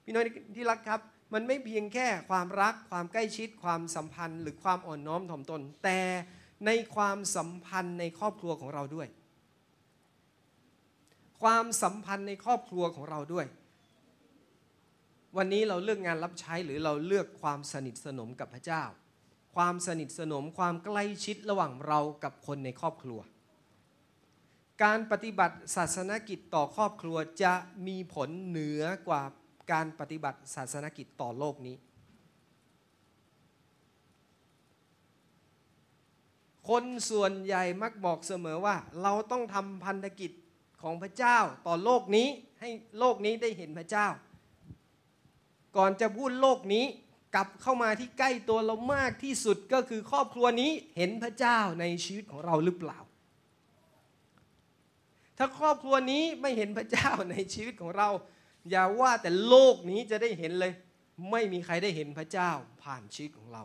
[0.04, 0.24] พี่น้อง
[0.56, 1.00] ที่รักครับ
[1.34, 6.00] มันไม่เพียงแค่ความรัก ความใกล้ชิด ความสัมพันธ์ หรือความอ่อนน้อมถ่อมตน แต่
[6.66, 9.08] ในความสัมพันธ์ในครอบครัวของเราด้วย
[11.42, 13.46] ความสัมพันธ์ในครอบครัวของเราด้วย
[15.36, 18.82] วันนี้เราเลือกงานรับใช้หรือเราเลือกความสนิทสนมกับพระเจ้า
[19.54, 23.20] ความสนิทสนมความใกล้ชิดระหว่างเรากับคนในครอบครัว
[24.82, 27.54] การปฏิบัติศาสนกิจต่อครอบครัวจะ
[27.86, 29.22] มีผลเหนือกว่า
[29.72, 31.76] การปฏิบัติศาสนกิจต่อโลกนี้
[36.68, 40.30] คนส่วนใหญ่มักบอกเสมอว่า เราต้องทำพันธกิจ
[40.82, 42.28] ของพระเจ้าต่อโลกนี้
[42.60, 44.08] ให้โลกนี้ได้เห็นพระเจ้า
[45.76, 46.84] ก่อนจะพูดโลกนี้
[47.34, 52.98] กลับเข้ามาที่ใกล้ตัวเรามากที่สุดก็คือครอบครัวนี้เห็นพระเจ้าในชีวิตของเราหรือเปล่า
[55.38, 58.08] ถ้าครอบครัวนี้ไม่เห็นพระเจ้าในชีวิตของเรา
[58.70, 60.72] อย่าว่าแต่โลกนี้จะได้เห็นเลย
[61.30, 62.50] ไม่มีใครได้เห็นพระเจ้า
[62.82, 63.62] ผ่านชีวิตของเรา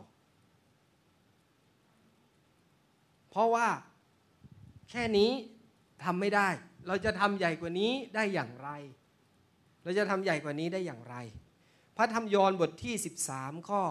[3.30, 3.68] เพราะว่า
[4.90, 5.30] แค่นี้
[6.04, 6.48] ทำไม่ได้
[6.86, 8.70] เราจะทำใหญ่กว่านี้ได้อย่างไร
[9.84, 11.16] เราจะทำใหญ่กว่านี้ได้อย่างไร
[12.00, 12.94] ระธรรมยอห์นบทที่
[13.30, 13.82] 13 ข้อ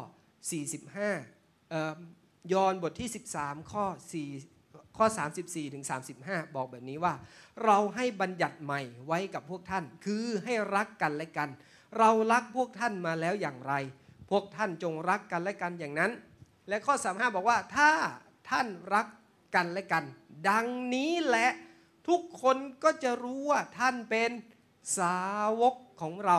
[1.17, 3.85] 45ยอห์นบทที่ 13 ข้อ
[4.41, 5.05] 4 ข้อ
[5.41, 5.83] 34 ถึง
[6.19, 7.13] 35 บอกแบบนี้ว่า
[7.65, 11.49] เราให้บัญญัติใหม่ไว้กับพวกท่าน คือให้รักกันและกัน
[11.97, 13.73] เรารักพวกท่านมาแล้วอย่างไร
[14.31, 16.11] พวกท่านจงรักกันและกันอย่างนั้น
[16.69, 17.91] และข้อ 35 บอกว่าถ้า
[18.49, 19.07] ท่านรัก
[19.55, 20.03] กันและกัน
[20.49, 21.49] ดังนี้แหละ
[22.07, 24.31] ทุกคนก็จะรู้ว่าท่านเป็น
[24.97, 25.19] สา
[25.61, 26.37] วกของเรา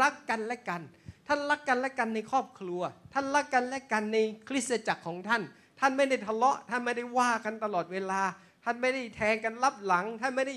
[0.00, 0.82] รักกันและกัน
[1.28, 2.80] ท่านรักกันและกันในครอบครัว
[3.12, 5.42] ท่านรักกันและกันในคริสตจักรของท่าน
[5.80, 8.22] ท่านไม่ได้ทะเลาะ ท่านไม่ได้ว่ากันตลอดเวลา
[8.64, 10.54] ท่านไม่ได้แทงกันลับหลัง ท่านไม่ได้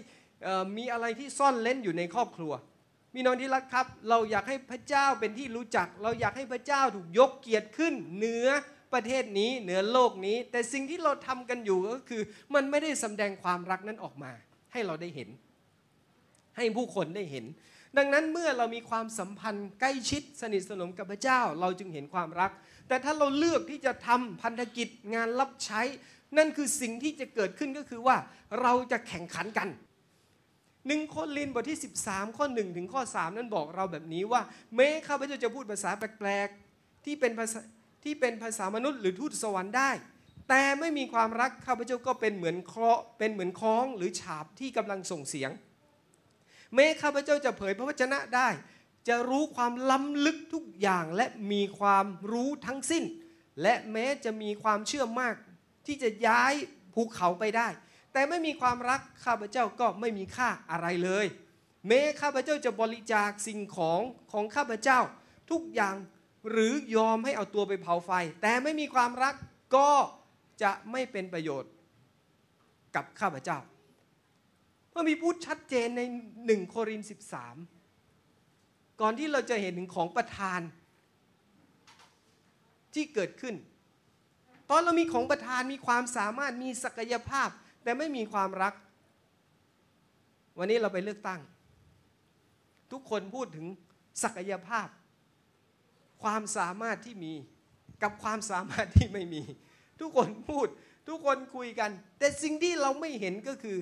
[0.77, 2.53] มีอะไรที่ซ่อนเล้นอยู่ในครอบครัว
[3.13, 8.47] มีน้องที่รักครับ เราอยากให้พระเจ้าเป็นที่รู้จัก เราอยากให้พระเจ้าถูกยกเกียรติขึ้นเหนือ
[8.93, 12.21] ประเทศนี้เหนือโลกนี้ แต่สิ่งที่เราทำกันอยู่ก็คือ
[12.53, 14.31] มันไม่ได้สำแดงความรักนั้นออกมา
[14.71, 15.29] ให้เราได้เห็น
[16.57, 17.45] ให้ผู้คนได้เห็น
[17.97, 22.51] ดังนั้นเมื่อเรามีความสัมพันธ์ใกล้ชิดสนิทสนมกับพระเจ้า เราจึงเห็นความรัก
[22.87, 25.81] แต่ถ้าเราเลือกที่จะทำพันธกิจงานรับใช้
[26.37, 28.17] นั่นคือสิ่งที่จะเกิดขึ้นก็คือว่า
[28.61, 29.69] เราจะแข่งขันกัน
[30.87, 34.41] หนึ่งโคลินบทที่ 13 ข้อ 1 ถึงข้อ 3 นั้นบอกเราแบบนี้ว่า
[34.75, 37.59] แม้ข้าพเจ้าจะพูดภาษาแปลกๆที่เป็นภาษา
[38.03, 39.91] ที่เป็นภาษามนุษย์หรือทูตสวรรค์ได้
[40.49, 45.51] แต่ไม่มีความรักข้าพเจ้าก็เป็นเหมือนเคราะเป็นเหมือนคล้องหรือฉาบที่กำลังส่งเสียง
[46.75, 48.49] แม้ข้าพเจ้าจะเผยพระวจนะได้
[49.07, 53.03] จะรู้ความล้ำลึกทุกอย่างและมีความรู้ทั้งสิ้น
[53.61, 55.35] และแม้จะมีความเชื่อมาก
[55.85, 56.53] ที่จะย้าย
[56.93, 57.67] ภูเขาไปได้
[58.13, 61.25] แต่ไม่มีความรักข้าพเจ้าก็ไม่มีค่าอะไรเลย
[61.87, 64.99] แม้ข้าพเจ้าจะบริจาคสิ่งของของข้าพเจ้า
[65.51, 65.95] ทุกอย่าง
[66.49, 69.35] หรือยอมให้เอาตัวไปเผาไฟ แต่ไม่มีความรัก
[69.75, 69.91] ก็
[70.63, 71.71] จะไม่เป็นประโยชน์
[72.95, 73.57] กับข้าพเจ้า
[74.93, 76.01] เมื่อมีพูดชัดเจนใน
[76.45, 77.55] หนึ่งโครินสิบสาม
[79.01, 80.61] ก่อนที่เราจะเห็นถึงของประทาน
[82.93, 83.55] ที่เกิดขึ้น
[84.69, 87.49] ตอนเรามีของประทานมีความสามารถมีศักยภาพ
[87.83, 88.73] แต่ไม่มีความรัก
[90.57, 91.41] วันนี้เราไปเลือกตั้ง
[92.91, 93.65] ทุกคนพูดถึง
[94.23, 94.87] ศักยภาพ
[96.23, 97.33] ความสามารถที่มี
[98.03, 99.43] กับความสามารถที่ไม่มี
[99.99, 100.67] ทุกคนพูด
[101.07, 103.77] ทุกคนคุยกัน แต่สิ่งที่เราไม่เห็นก็คือ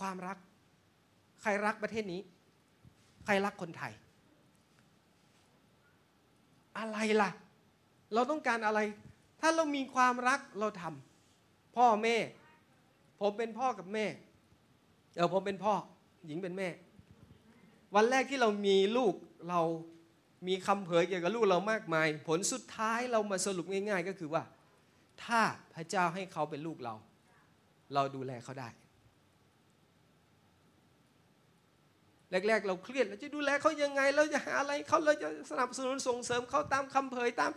[0.00, 0.38] ความรัก
[1.42, 2.20] ใครรักประเทศนี้
[3.24, 3.92] ใครรักคนไทย
[6.78, 7.30] อะไรล่ะ
[8.14, 8.80] เราต้องการอะไร
[9.40, 12.16] ถ้าเรามีความรักเราทำพ่อแม่
[13.20, 14.06] ผมเป็นพ่อกับแม่
[15.16, 15.74] เออผมเป็นพ่อ
[16.26, 16.68] หญิงเป็นแม่
[17.94, 19.14] วันแรกที่เรามีลูก
[19.48, 19.60] เรา
[20.48, 24.42] มีคำเผยเกี่ยวกับลูกเรามากมาย ผลสุดท้ายเรามาสรุปง่าย ๆ ก็คือว่า
[25.24, 25.40] ถ้า
[25.74, 26.94] พระเจ้าให้เขาเป็นลูกเรา
[27.94, 28.68] เราดูแลเขาได้
[32.32, 37.52] แรก ๆ เราเครียดเราจะดูแลเขายังไง เราจะหาอะไรเขาเราจะสนับสนุนส่งเสริมเขาตามคำเผยตาม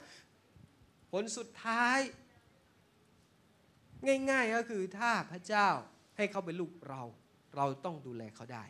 [1.12, 2.00] ผลสุดท้าย
[4.30, 5.68] ง่าย ๆ ก็คือถ้าพระเจ้า
[6.18, 7.02] ให้เขาเป็นลูกเรา
[7.56, 8.66] เราต้องดูแลเขาได้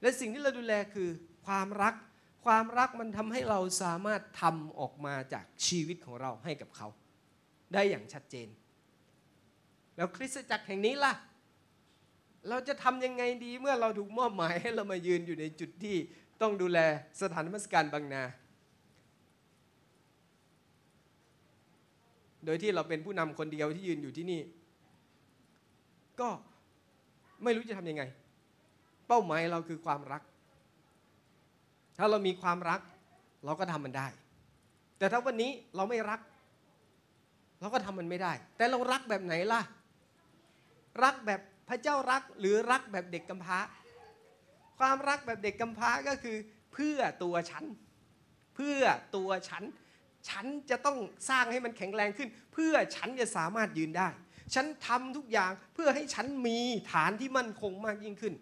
[0.00, 1.08] และสิ่งที่เราดูแลคือ
[1.46, 1.94] ความรัก
[2.44, 6.88] ความรักมันทำให้เราสามารถทำออกมาจากชีวิตของเราให้กับเขา
[7.74, 8.48] ได้อย่างชัดเจน
[9.96, 11.12] แล้วคริสตจักรแห่งนี้ล่ะ
[12.48, 15.96] เราจะทำยังไงดีเมื่อเราถูกมอบหมายให้เรามายืนอยู่ในจุดที่
[16.40, 16.78] ต้องดูแล
[17.20, 18.22] สถานมัสการบางนา
[22.44, 24.40] โดยที่เราเป็นผู้นำคนเดียวที่ยืนอยู่ที่นี่
[26.20, 26.28] ก็
[27.42, 28.02] ไม่รู้จะทำยังไง
[29.06, 30.22] เป้าหมายเราคือความรัก
[31.98, 32.80] ถ้าเรามีความรัก
[33.44, 34.08] เราก็ทำมันได้
[34.98, 36.20] แต่ถ้าวันนี้เราไม่รัก
[37.60, 39.60] เราก็ทำมันไม่ได้ แต่เรารักแบบไหนล่ะ
[41.04, 43.58] รักแบบ พระเจ้ารักหรือรักแบบเด็กกำพร้า
[44.78, 46.36] ความรักแบบเด็กกำพร้าก็คือ
[46.72, 47.64] เพื่อตัวฉัน
[48.56, 48.82] เพื่อ
[49.16, 49.64] ตัวฉัน
[50.28, 50.98] ฉันจะต้อง
[51.28, 54.08] สร้างให้มันแข็งแรงขึ้น เพื่อฉันจะสามารถยืนได้
[54.54, 56.58] ฉันทำทุกอย่างเพื่อให้ฉันมี
[56.92, 58.34] ฐานที่มั่นคงมากยิ่งขึ้น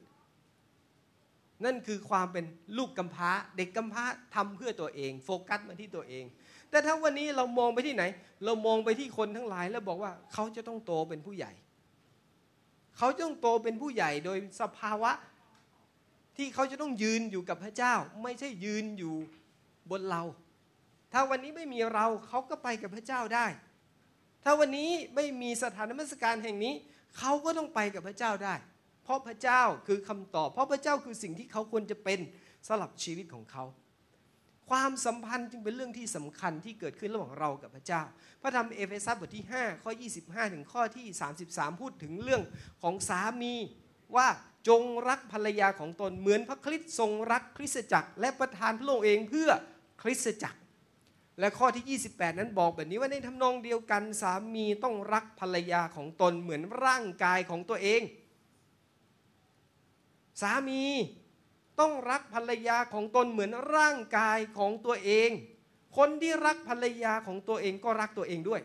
[1.65, 2.45] นั่นคือความเป็น
[2.79, 6.25] ลูกกำพร้า เด็กกำพร้าทำเพื่อตัวเอง โฟกัสมาที่ตัวเอง
[6.71, 8.05] แต่ถ้าวันนี้เรามองไปที่ไหน
[8.45, 11.53] เรามองไปที่คนทั้งหลายแล้วบอกว่าเขาจะต้องโตเป็นผู้ใหญ่
[12.99, 15.13] เขาจะต้องโตเป็นผู้ใหญ่โดยสภาวะ
[16.37, 19.15] ที่เขาจะต้องยืนอยู่กับพระเจ้า ไม่ใช่ยืนอยู่
[19.91, 20.23] บนเรา
[21.13, 23.47] ถ้าวันนี้ไม่มีเราเขาก็ไปกับพระเจ้าได้
[24.45, 26.75] ถ้าวันนี้ไม่มีสถานมรสการแห่งนี้
[27.19, 28.55] เขาก็ต้องไปกับพระเจ้าได้
[29.05, 32.19] เพราะพระเจ้าคือคำตอบ เพราะพระเจ้าคือสิ่งที่เขาควรจะเป็น
[32.67, 33.65] สำหรับชีวิตของเขา
[34.71, 38.03] ความสัมพันธ์จึงเป็นเรื่องที่สำคัญที่เกิดขึ้นระหว่างเรากับพระเจ้า
[38.43, 41.07] พระธรรมเอเฟซัสบทที่ 5 ข้อ 25 ถึงข้อที่
[41.45, 42.43] 33 พูดถึงเรื่อง
[42.83, 43.55] ของสามี
[44.17, 44.29] ว่า
[44.69, 49.51] จงรักภรรยาของตนเหมือนพระคริสต์ทรงรักคริสตจักร และประทานพระองค์เองเพื่อ
[50.03, 50.59] คริสตจักร
[51.41, 58.03] และข้อที่ 28 นั้นบอกแบบนี้ว่าในทำนองเดียวกันสามีต้องรักภรรยาของตนเหมือนร่างกายของตัวเอง
[60.43, 60.83] สามี
[61.81, 65.31] ต้องรักภรรยาของตนเหมือนร่างกายของตัวเอง
[65.97, 68.63] คนที่รักภรรยาของตัวเองก็รักตัวเองด้วย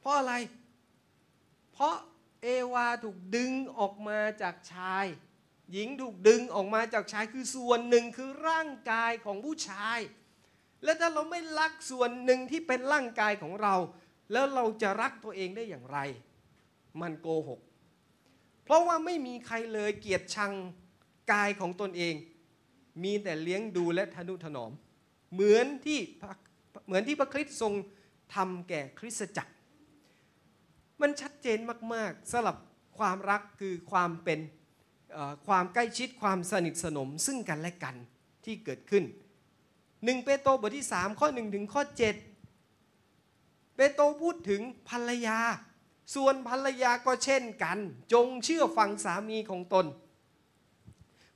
[0.00, 0.34] เพราะอะไร
[1.72, 1.94] เพราะ
[2.42, 5.06] เอวาถูกดึงออกมาจากชาย
[5.72, 9.98] หญิงถูกดึงออกมาจากชายคือส่วนหนึ่งคือร่างกายของผู้ชาย
[10.84, 13.74] และถ้าเราไม่รักส่วนหนึ่งที่เป็นร่างกายของเรา
[14.32, 15.98] แล้วเราจะรักตัวเองได้อย่างไร
[17.00, 17.60] มันโกหก
[18.70, 20.52] เพราะว่าไม่มีใครเลยเกียรติชัง
[21.32, 22.14] กายของตนเอง
[23.04, 24.72] มีแต่เลี้ยงดูและทนุถนอม
[25.32, 25.98] เหมือนที่
[26.86, 27.72] เหมือนที่พระคริสต์ทรง
[28.34, 29.52] ทำแก่คริสตจักร
[31.00, 31.58] มันชัดเจน
[31.94, 32.56] มากๆสำหรับ
[32.98, 34.40] ความรักคือความเป็น
[35.46, 37.96] ความใกล้ชิดความสนิทสนมซึ่งกันและกัน
[38.44, 39.04] ที่เกิดขึ้น
[40.04, 41.82] หนึ่งเปโตรบทที่ 3 ข้อ 1 ถึงข้อ
[42.58, 45.38] 7 เปโตรพูดถึงภรรยา
[46.14, 47.78] ส่วนภรรยาก็เช่นกัน
[48.12, 49.86] จงเชื่อฟังสามีของตน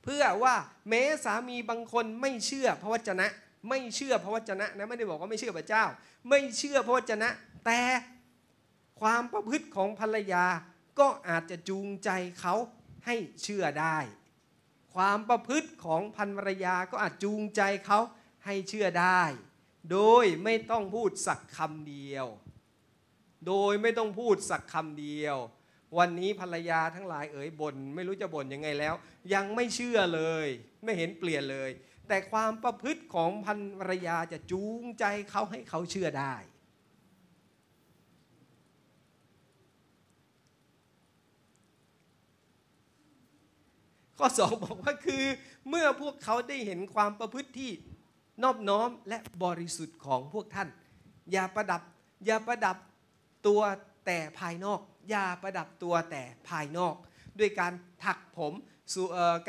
[0.03, 0.55] เพื่อว่า
[0.89, 3.27] แม้สามีบางคนไม่เชื่อพระวจนะ
[3.69, 5.85] ไม่เชื่อพระวจนะนะไม่ได้บอกว่าไม่เชื่อพระเจ้า
[6.29, 7.29] ไม่เชื่อพระวจนะ
[7.65, 7.81] แต่
[9.01, 10.45] ความประพฤติของภรรยา
[10.99, 12.09] ก็อาจจะจูงใจ
[12.39, 12.55] เขา
[13.05, 13.97] ให้เชื่อได้
[14.93, 17.99] ความประพฤติของภรรยาก็อาจจูงใจเขา
[18.45, 19.21] ให้เชื่อได้
[19.91, 22.27] โดยไม่ต้องพูดสักคำเดียว
[23.47, 25.37] โดยไม่ต้องพูดสักคำเดียว
[25.97, 28.95] วันนี้ภรรยาทั้งหลายเอ๋ยบน่นไม่รู้จะบ่นยังไงแล้ว
[29.33, 30.47] ยังไม่เชื่อเลย
[30.83, 31.69] ไม่เห็นเปลี่ยนเลย
[32.07, 33.53] แต่ความประพฤติของภร
[33.89, 36.35] รยาจะจูงใจเขาให้เขาเชื่อได้
[44.17, 45.23] ข้อสองบอกว่าคือ
[45.69, 47.71] เมื่อพวกเขาได้เห็นความประพฤติที่
[48.43, 50.67] นอบน้อมและบริสุทธิ์ของพวกท่าน
[51.31, 51.81] อย่าประดับ
[52.25, 52.77] อย่าประดับ
[53.47, 53.61] ตัว
[54.05, 54.79] แต่ภายนอก
[55.09, 56.95] อย่าประดับตัวแต่ภายนอก
[57.39, 58.53] ด้วยการถักผม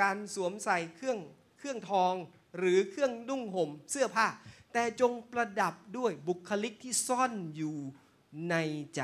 [0.00, 1.18] การสวมใส่เครื่อง
[1.58, 2.14] เครื่องทอง
[2.58, 4.26] หรือเครื่องนุ่งห่มเสื้อผ้า
[4.72, 7.76] แต่จงประดับด้วยบุคลิกที่ซ่อนอยู่
[8.50, 8.56] ใน
[8.96, 9.02] ใจ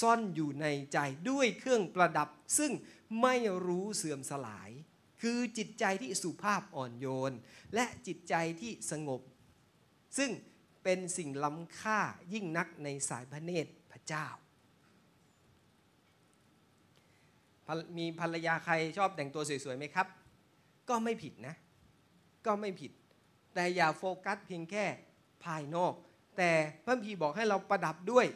[0.00, 0.98] ซ่อนอยู่ในใจ
[1.30, 2.72] ด้วยเครื่องประดับ ซึ่ง
[3.22, 3.34] ไม่
[3.66, 4.70] รู้เสื่อมสลาย
[5.22, 7.32] คือจิตใจที่สุภาพอ่อนโยน
[7.74, 9.20] และจิตใจที่สงบ
[10.18, 10.30] ซึ่ง
[10.84, 12.00] เป็นสิ่งล้ำค่า
[12.32, 13.72] ยิ่งนักในสายพระเนตร
[14.08, 14.26] เจ้า
[17.98, 20.06] มีภรรยาใครชอบแต่งตัวสวยๆไหมครับ
[20.88, 21.54] ก็ไม่ผิดนะ
[22.46, 22.92] ก็ไม่ผิด
[23.54, 24.84] แต่อย่าโฟกัสเพียงแค่
[25.44, 25.94] ภายนอก
[26.36, 26.50] แต่
[26.84, 28.26] พระพีบอกให้เราประดับด้วย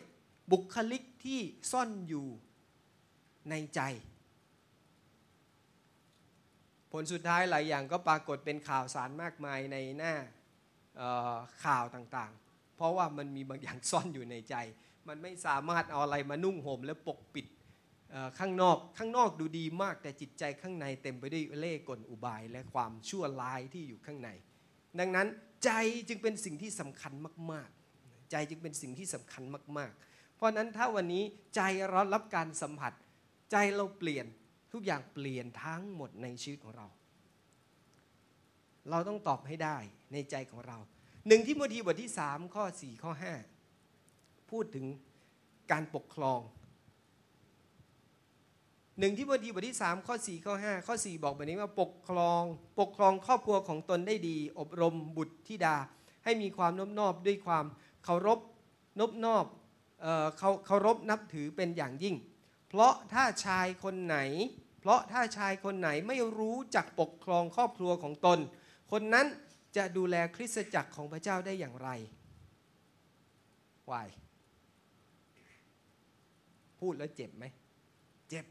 [0.50, 1.40] บุคลิกที่
[1.72, 2.26] ซ่อนอยู่
[3.50, 3.80] ในใจ
[6.92, 10.14] ผลสุดท้ายหลายอย่างก็ปรากฏเป็นข่าวสารมากมายในหน้า
[11.64, 14.54] ข่าวต่างๆ เพราะว่ามันมีบางอย่างซ่อนอยู่ในใจ
[15.08, 17.46] มันไม่สามารถเอาอะไรมานุ่งห่มและปกปิด
[18.38, 24.30] ข้างนอกข้างนอกดูดีมากแต่จิตใจข้างในเต็มไปด้วยเล่ห์กลอุบายและความชั่วร้ายที่อยู่ข้างใน
[24.98, 25.26] ดังนั้น
[25.64, 25.70] ใจ
[26.08, 27.12] จึงเป็นสิ่งที่สำคัญ
[27.52, 27.68] มาก
[28.00, 29.42] ๆ ใจจึงเป็นสิ่งที่สำคัญ
[29.78, 31.24] มาก ๆ เพราะนั้นถ้าวันนี้
[31.56, 32.92] ใจเรารับการสัมผัส
[33.52, 34.26] ใจเราเปลี่ยน
[34.72, 36.86] ทุกอย่างเปลี่ยนทั้งหมดในชีวิตของเรา
[38.90, 39.76] เราต้องตอบให้ได้
[40.12, 40.78] ในใจของเรา
[41.28, 43.34] หนึ่งที่โมทีบทที่สามข้อสี่ข้อห้า
[44.50, 44.86] พูดถึง
[45.70, 46.40] การปกครอง
[48.98, 52.42] หนึ่งที่โมทีบทที่สามข้อสี่ข้อห้าข้อสี่บอกแบบนี้ว่าปกครอง
[52.80, 55.76] ปกครองครอบครัวของตนได้ดี อบรมบุตรธิดา
[56.24, 57.64] ให้มีความนบนอบด้วยความ
[58.04, 58.38] เคารพ
[59.00, 59.44] นบนอบ
[60.66, 62.16] เคารพนับถือเป็นอย่างยิ่ง
[62.68, 64.18] เพราะถ้าชายคนไหน
[64.80, 68.38] เพราะถ้าชายคนไหนไม่รู้จักปกครองครอบครัวของตน
[68.92, 69.26] คนนั้น
[69.76, 71.88] จะดูแลคริสตจักรของพระเจ้าได้อย่างไร
[73.90, 74.08] วาย
[76.80, 77.44] พูดแล้วเจ็บไหม
[78.30, 78.44] เจ็บ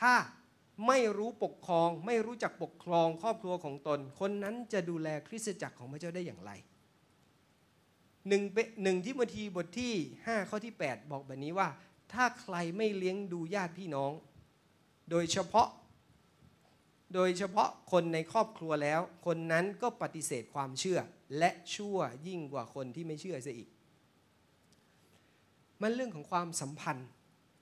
[0.00, 0.14] ถ้า
[0.86, 6.52] ไม่รู้ปกครอง ไม่รู้จักปกครองครอบครัวของตน คนนั้นจะดูแลคริสตจักรของพระเจ้าได้อย่างไร
[8.28, 8.42] หนึ่ง
[8.82, 11.68] หนึ่งที่บทีบทที่ 5 ข้อที่ 8 บอกแบบนี้ว่า
[12.12, 14.12] ถ้าใครไม่เลี้ยงดูญาติพี่น้อง
[15.10, 15.68] โดยเฉพาะ
[17.14, 20.98] โดยเฉพาะคนในครอบครัวแล้ว คนนั้นก็ปฏิเสธความเชื่อ
[21.38, 23.68] และชั่วยิ่งกว่าคนที่ไม่เชื่อเสียอีก
[25.82, 27.08] มันเรื่องของความสัมพันธ์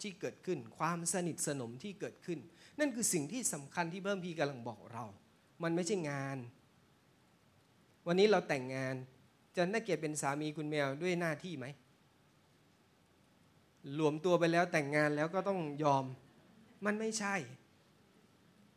[0.02, 2.38] ที่เกิดขึ้น ความสนิทสนมที่เกิดขึ้น
[2.78, 5.04] นั่นคือสิ่งที่สำคัญที่เพิ่มพีกำลังบอกเรา
[5.62, 6.38] มันไม่ใช่งาน
[8.06, 8.94] วันนี้เราแต่งงาน
[9.56, 11.66] จะน่าเกียรติเป็นสามีคุณแมวด้วยหน้าที่ไหม
[13.94, 16.04] หลวมตัวไปแล้วแต่งงานแล้วก็ต้องยอม
[16.86, 17.34] มันไม่ใช่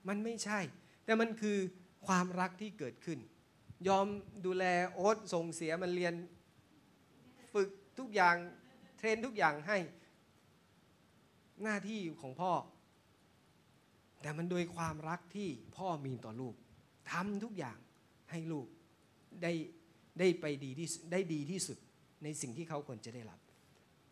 [0.08, 0.60] มันไม่ใช่
[1.06, 1.58] แต่มันคือ
[2.08, 3.20] ความรักที่เกิดขึ้น
[3.88, 4.06] ยอม
[4.46, 6.14] ดูแลโอ๊ตส่งเสียมันเรียน
[7.54, 7.70] ฝึก
[8.00, 8.36] ทุกอย่าง
[8.98, 9.78] เทรนทุกอย่างให้
[11.64, 12.54] หน้าที่ของพ่อ
[14.22, 16.56] แต่มันโดยความรักที่พ่อมีต่อลูก
[17.12, 17.78] ทำทุกอย่าง
[18.32, 18.68] ให้ลูก
[19.44, 19.54] ได้
[20.20, 21.78] ได้ไปดีที่ได้ดีที่สุด
[22.24, 23.40] ในสิ่งที่เขาควรจะได้รับ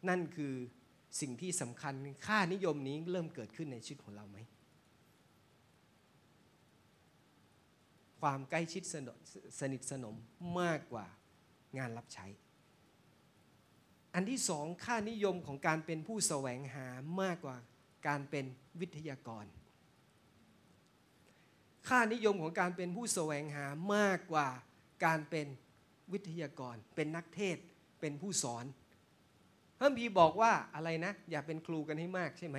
[0.09, 0.53] นั่นคือ
[1.21, 1.93] สิ่งที่สำคัญ
[2.27, 4.37] ค่านิยมนี้เริ่มเกิดขึ้นในชีวิตของเราไหม
[8.21, 8.83] ความใกล้ชิด
[9.59, 10.15] สนิทสนม
[10.59, 11.05] มากกว่า
[11.77, 12.25] งานรับใช้
[14.15, 16.88] อันที่สองค่านิยมของการเป็นผู้แสวงหา
[17.21, 17.58] มากกว่า
[18.08, 18.45] การเป็น
[18.82, 19.45] วิทยากร
[21.88, 24.47] ค่านิยมของการเป็นผู้แสวงหามากกว่า
[25.06, 25.47] การเป็น
[26.13, 27.58] วิทยากร เป็นนักเทศ
[27.99, 28.65] เป็นผู้สอน
[29.80, 32.58] พระพีบอกว่าอะไรนะ อย่าเป็นครูกันให้มากใช่ไหม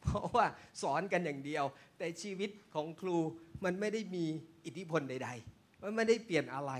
[0.00, 0.46] เพราะว่า
[0.82, 1.64] สอนกันอย่างเดียว
[1.98, 3.16] แต่ชีวิตของครู
[3.64, 4.24] มันไม่ได้มี
[4.66, 6.72] อิทธิพลใด ๆ มันไม่ได้เปลี่ยนอะไร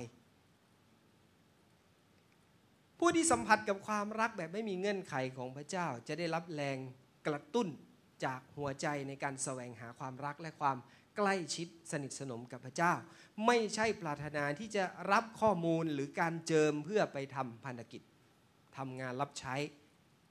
[2.98, 6.78] ผู้ที่สัมผัสกับความรักแบบไม่มีเงื่อนไขของพระเจ้า จะได้รับแรง
[7.26, 7.68] กระตุ้น
[8.24, 10.76] จากหัวใจในการแสวงหาความรักและความ
[11.16, 12.92] ใกล้ชิดสนิทสนมกับพระเจ้า
[13.46, 18.02] ไม่ใช่ปรารถนาที่จะรับข้อมูลหรือการเจิมเพื่อไปทำพันธกิจ
[18.76, 19.54] ทำงานรับใช้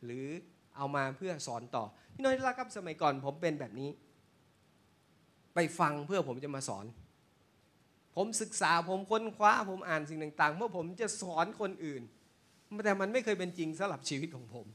[0.04, 0.28] หรือ
[0.76, 3.90] เอามาเพื่อสอนต่อพี่น้อยรักครับสมัยก่อนผมเป็นแบบนี้
[5.56, 6.86] ไปฟังเพื่อผมจะมาสอน
[8.16, 12.02] ผมศึกษาผมค้นคว้าผมอ่านสิ่งต่างๆเพื่อผมจะสอนคนอื่น
[12.86, 14.66] แต่มันไม่เคยเป็นจริงสำหรับชีวิตของผม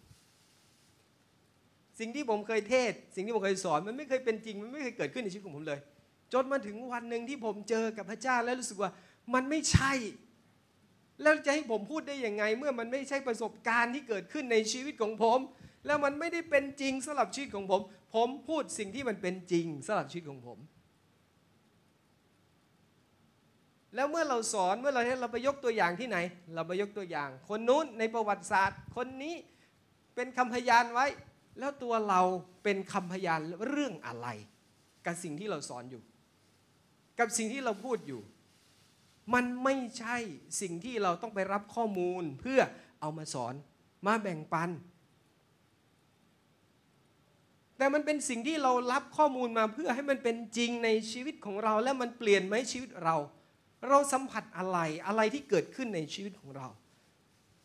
[1.99, 5.81] สิ่งที่ผมเคยเทศ สิ่งที่ผมเคยสอนมันไม่เคยเป็นจริง มันไม่เคยเกิดขึ้นในชีวิตของผมเลย
[6.33, 8.91] จนมาถึงวันหนึ่งที่ผมเจอกับพระเจ้าแล้วรู้สึกว่า
[9.35, 9.93] มันไม่ใช่
[11.23, 15.39] แล้วจะให้ผมพูดได้ยังไง เมื่อมันไม่ใช่ประสบการณ์ที่เกิดขึ้นในชีวิตของผม
[15.87, 17.81] แล้วมันไม่ได้เป็นจริงสำหรับชีวิตของผม
[18.15, 20.59] ผมพูดสิ่งที่มันเป็นจริงสำหรับชีวิตของผม
[23.95, 26.19] แล้วเมื่อเราสอนเมื่อเราเราไปยกตัวอย่างที่ไหน
[26.55, 29.35] เราไปยกตัวอย่าง คนนู้นในประวัติศาสตร์ คนนี้
[30.15, 31.07] เป็นคำพยานไว้
[31.59, 32.21] แล้วตัวเรา
[32.65, 34.29] เป็นคำพยานเรื่องอะไร
[35.07, 36.03] กับสิ่งที่เราสอนอยู่
[37.19, 38.21] กับสิ่งที่เราพูดอยู่
[39.35, 40.17] มันไม่ใช่
[40.61, 42.61] สิ่งที่เราต้องไปรับข้อมูลเพื่อ
[43.01, 43.55] เอามาสอน
[44.07, 44.71] มาแบ่งปัน
[47.77, 53.17] แต่มันเป็นสิ่งที่เรารับข้อมูลมาเพื่อให้มันเป็นจริงในชีวิตของเรา และมันเปลี่ยนไหมชีวิตเรา
[53.89, 56.69] เราสัมผัสอะไรอะไรที่เกิดขึ้นในชีวิตของเรา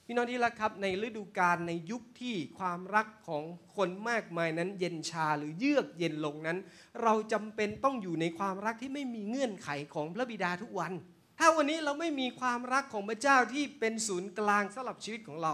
[0.06, 3.44] พี่น้องที่รักครับในฤดูกาลในยุคที่ความรักของ
[3.76, 6.58] คนมากมายนั้น เย็นชาหรือเยือกเย็นลงนั้น
[7.04, 10.94] เราจำเป็นต้องอยู่ในความรักที่ไม่มีเงื่อนไขของพระบิดาทุกวัน
[11.40, 15.54] ถ้าวันนี้เราไม่มีความรักของพระเจ้าที่เป็นศูนย์กลางสำหรับชีวิตของเรา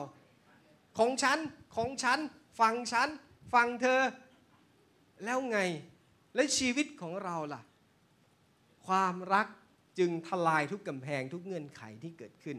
[0.97, 1.37] ของฉัน
[1.75, 2.19] ของฉัน
[2.59, 3.09] ฟังฉัน
[3.53, 4.01] ฟังเธอ
[5.23, 5.59] แล้วไง
[6.35, 7.61] และชีวิตของเราล่ะ
[8.87, 9.47] ความรัก
[9.99, 12.57] จึงทลายทุกกำแพงทุกเงื่อนไขที่เกิดขึ้น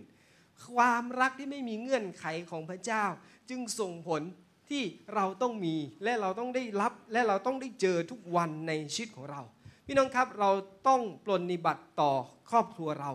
[0.66, 3.04] ความรักที่ไม่มีเงื่อนไขของพระเจ้า
[3.50, 4.22] จึงส่งผล
[4.70, 4.82] ที่
[5.14, 9.42] เราต้องมีและเราต้องได้รับและเราต้องได้เจอทุกวันในชีวิตของเรา
[9.86, 10.50] พี่น้องครับเรา
[10.88, 12.12] ต้องปลนนิบัติต่อ
[12.50, 13.10] ครอบครัวเรา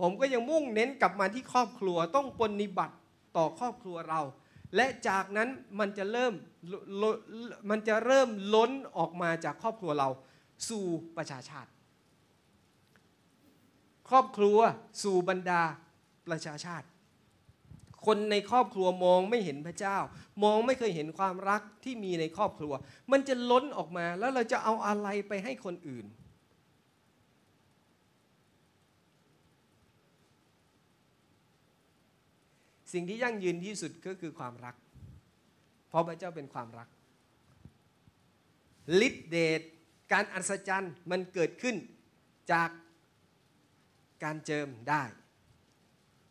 [0.00, 2.96] ผมก็ยังมุ่งเน้นกลับมาที่ครอบครัวต้องปลนนิบัติ
[3.36, 4.20] ต่อครอบครัวเรา
[4.76, 5.48] และจากนั้น
[5.78, 6.32] มันจะเริ่ม
[7.70, 10.08] มันจะเริ่มล้นออกมาจากครอบครัวเรา
[10.68, 10.84] สู่
[11.16, 11.70] ประชาชาติ
[14.10, 14.58] ครอบครัว
[15.02, 15.62] สู่บรรดา
[16.28, 16.86] ประชาชาติ
[18.06, 19.96] คนในครอบครัวมองไม่เห็นพระเจ้า
[20.44, 22.72] มองไม่เคยเห็นความรักที่มีในครอบครัว
[23.12, 26.06] มันจะล้นออกมาแล้วเราจะเอาอะไรไปให้คนอื่น
[32.92, 34.74] สิ่งที่ยั่งยืนที่สุดก็คือความรัก
[35.88, 36.88] เพราะพระเจ้าเป็นความรัก
[39.06, 39.60] ฤทธิเดช
[40.12, 41.76] การอัศจรรย์มันเกิดขึ้น
[42.52, 42.70] จาก
[44.24, 45.02] การเจิมได้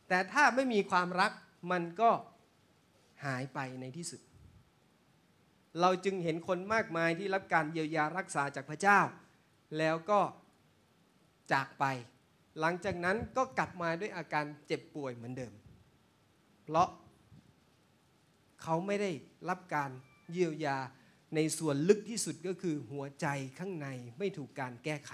[0.08, 1.32] แต่ถ้าไม่มีความรัก
[1.72, 2.12] มันก็
[3.26, 4.22] หายไปในที่สุด
[5.82, 9.00] เราจึงเห็นคนมากมายที่รับการเยียวยารักษาจากพระเจ้า
[9.78, 10.20] แล้วก็
[11.52, 11.86] จากไป
[12.60, 15.54] หลังจากนั้นก็กลับมาด้วยอาการเจ็บป่วยเหมือนเดิม
[16.64, 16.90] เพราะ
[18.62, 19.12] เขาไม่ได้
[19.50, 19.92] รับการ
[20.32, 20.78] เยียวยา
[21.36, 23.28] ในส่วนลึกที่สุดก็คือหัวใจ
[23.60, 23.88] ข้างใน
[24.20, 25.14] ไม่ถูกการแก้ไข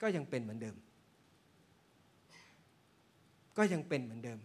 [0.00, 0.76] ก็ยังเป็นเหมือนเดิม
[3.56, 4.40] ก็ยังเป็นเหมือนเดิม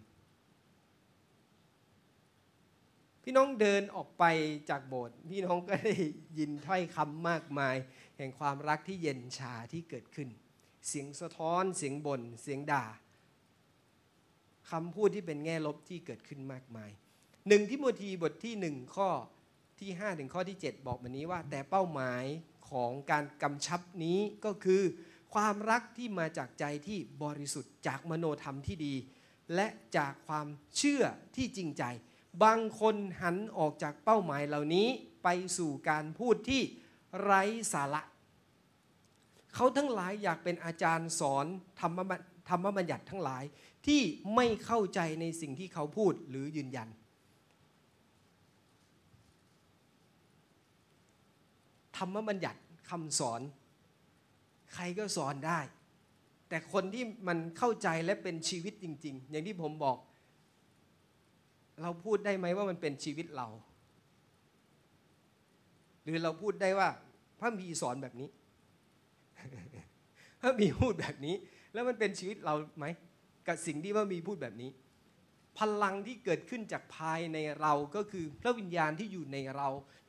[3.23, 4.23] พี่น้องเดินออกไป
[4.69, 5.95] จากโบสถ์พี่น้องก็ได้
[6.37, 7.75] ยินถ้อยคำมากมาย
[8.17, 10.29] แห่งความรักที่เย็นชาที่เกิดขึ้น
[10.87, 12.85] เสียงสะท้อนเสียงบน่นเสียงด่า
[14.71, 16.89] คำพูดที่เป็นแง่ลบที่เกิดขึ้นมากมาย
[17.47, 19.09] หนึ่งที่โมทีบทที่หนึ่งข้อ
[19.79, 22.23] ที่5ถึงข้อที่ 7 บอกแบบนี้ว่า แต่เป้าหมาย
[22.69, 24.81] ของการกำชับนี้ก็คือ
[25.41, 28.95] ความรักที่มาจากใจที่บริสุทธิ์จากมโนธรรมที่ดี
[29.55, 29.67] และ
[29.97, 31.03] จากความเชื่อ
[31.35, 31.83] ที่จริงใจ
[32.43, 34.87] บางคนหันออกจากเป้าหมายเหล่านี้
[35.23, 35.27] ไป
[35.57, 36.61] สู่การพูดที่
[37.21, 37.41] ไร้
[37.73, 38.01] สาระ
[39.53, 41.45] เขาทั้งหลายอยากเป็นอาจารย์สอน
[41.79, 41.99] ธรรม
[42.49, 43.43] ธรรมบัญญัติทั้งหลาย
[43.87, 44.01] ที่
[44.35, 46.89] ไม่เข้าใจในสิ่งที่เขาพูดหรือยืนยัน
[51.97, 52.59] ธรรมบัญญัติ
[52.89, 53.41] คำสอน
[54.73, 55.59] ใครก็สอนได้
[56.49, 59.97] แต่คนที่มันเข้าใจและเป็นชีวิตจริง ๆ อย่างที่ผมบอก
[61.81, 63.47] เราพูดได้ไหมว่ามันเป็นชีวิตเรา
[66.03, 66.89] หรือเราพูดได้ว่า
[67.39, 68.29] พระมีสอนแบบนี้
[70.41, 71.35] พระมีพูดแบบนี้
[71.73, 72.85] แล้วมันเป็นชีวิตเราไหม
[73.47, 74.69] กับสิ่งที่พระมีพูดแบบนี้
[75.57, 79.67] พลังที่เกิดขึ้นจากภายในเราก็คือพระวิญญาณที่อยู่ในเรา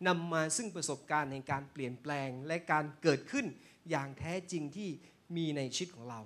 [0.09, 3.47] นำมาซึ่งประสบการณ์ในการเปลี่ยนแปลงและการเกิดขึ้น
[3.91, 4.91] อย่างแท้จริงที่
[5.37, 6.21] มีในชีวิตของเรา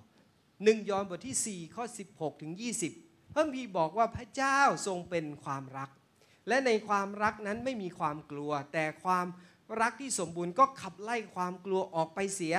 [0.65, 1.85] หนึ่งยอห์นบทที่ 4 ข้อ
[2.15, 2.53] 16 ถึง
[2.95, 5.91] 20 พระพีบอกว่าพระเจ้าทรงเป็นความรัก
[6.49, 9.27] และในความรักนั้นไม่มีความกลัว แต่ความ
[9.81, 12.55] รักที่สมบูรณ์ก็ขับไล่ความกลัวออกไปเสีย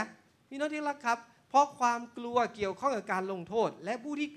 [0.49, 4.29] พี่น้องที่รักครับ เพราะความกลัวเกี่ยวข้องกับการลงโทษ และผู้ที่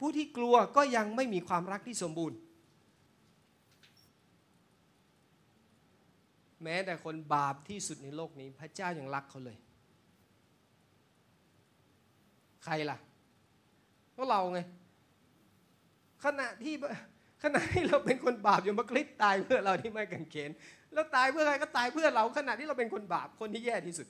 [0.00, 2.38] ผู้ที่กลัวก็ยังไม่มีความรักที่สมบูรณ์
[6.62, 9.56] แม้แต่คนบาปที่สุดในโลกนี้ พระเจ้ายัางรักเขาเลย
[12.66, 12.98] ใครล่ะ
[14.16, 14.60] ก็เราไง
[16.24, 16.74] ขณะที่
[17.42, 20.50] ขณะที่เราเป็นคนบาปอยู่มาคลิปตายเพื่อเราที่ไม่กังเขน
[20.92, 24.06] แล้วตายเพื่อใครก็ตายเพื่อเรา ขณะที่เราเป็นคนบาปคนที่แย่ที่สุด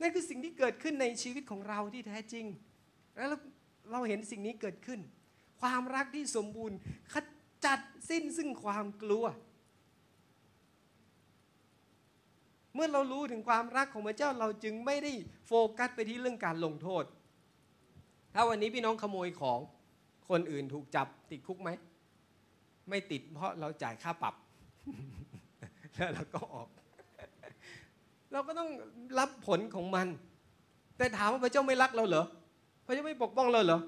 [0.00, 2.46] นั่นคือสิ่งที่เกิดขึ้นในชีวิตของเราที่แท้จริง
[3.16, 3.28] แล้ว
[3.92, 5.00] เราเห็นสิ่งนี้เกิดขึ้น
[5.60, 6.76] ความรักที่สมบูรณ์
[7.12, 7.14] ข
[7.64, 7.80] จัด
[8.10, 9.24] สิ้นซึ่งความกลัว
[12.74, 15.12] เมื่อเรารู้ถึงความรักของพระเจ้าเราจึงไม่ได้
[15.46, 17.04] โฟกัสไปที่เรื่องการลงโทษ
[18.34, 19.58] ถ้าวันนี้พี่น้องขโมยของ
[20.28, 21.70] คนอื่นถูกจับติดคุกไหม
[22.88, 24.34] ไม่ติดเพราะเราจ่ายค่าปรับ
[25.94, 26.68] แล้วเราก็ออก
[28.32, 28.70] เราก็ต้อง
[29.18, 30.06] รับผลของมัน
[30.96, 32.24] แต่ถามว่าพระเจ้าไม่รักเราเหรอ
[32.86, 33.80] พระเจ้าไม่ปกป้องเราเหรอ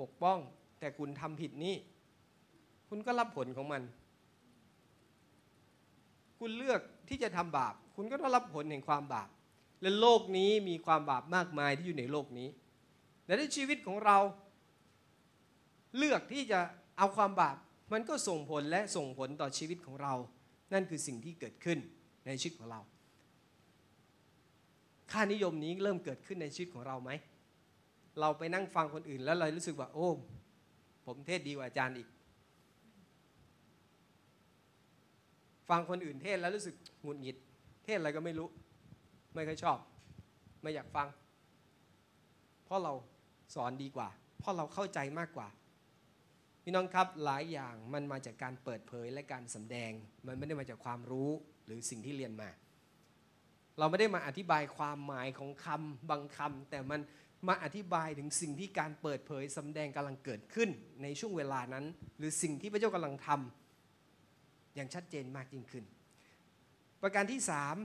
[0.00, 0.38] ปกป้อง
[0.80, 1.74] แต่คุณทำผิดนี้
[2.88, 3.82] คุณก็รับผลของมัน
[6.38, 9.28] คุณเลือกที่จะทำบาป คุณก็ต้องรับผลแห่งความบาป
[9.82, 12.48] และโลกนี้มีความบาปมากมายที่อยู่ในโลกนี้
[13.24, 14.18] แต่ในชีวิตของเรา
[15.96, 16.60] เลือกที่จะ
[16.98, 17.56] เอาความบาป
[17.92, 20.14] มันก็ส่งผลและส่งผลต่อชีวิตของเรา
[20.72, 21.78] นั่นคือสิ่งที่เกิดขึ้น
[22.26, 22.80] ในชีวิตของเรา
[25.10, 27.10] ค่านิยมนี้เริ่มเกิดขึ้นในชีวิตของเราไหม
[28.20, 30.08] เราไปนั่งฟังคนอื่น แล้วเรารู้สึกว่า โอ้
[31.06, 32.08] ผมเทศดีกว่าอาจารย์อีก
[35.68, 37.36] ฟังคนอื่นเทศแล้วรู้สึกหงุดหงิด
[37.84, 38.48] เทศอะไรก็ไม่รู้
[39.34, 39.78] ไม่เคยชอบ
[40.62, 41.08] ไม่อยากฟัง
[42.64, 42.92] เพราะเรา
[43.54, 45.48] สอนดีกว่า เพราะเราเข้าใจมากกว่า
[46.62, 49.92] พี่น้องครับหลายอย่างมันมาจากการเปิดเผยและการสำแดง
[50.26, 51.30] มันไม่ได้มาจากความรู้
[51.66, 52.50] หรือสิ่งที่เรียนมา
[53.78, 57.00] เราไม่ได้มาอธิบายความหมายของคำบางคำแต่มัน
[57.48, 60.70] มาอธิบายถึงสิ่งที่การเปิดเผยสำแดงกำลังเกิดขึ้น
[61.02, 61.84] ในช่วงเวลานั้น
[62.18, 65.84] หรือสิ่งที่พระเจ้ากำลังทำอย่างชัดเจนมากยิ่งขึ้น
[67.02, 67.76] ประการที่สาม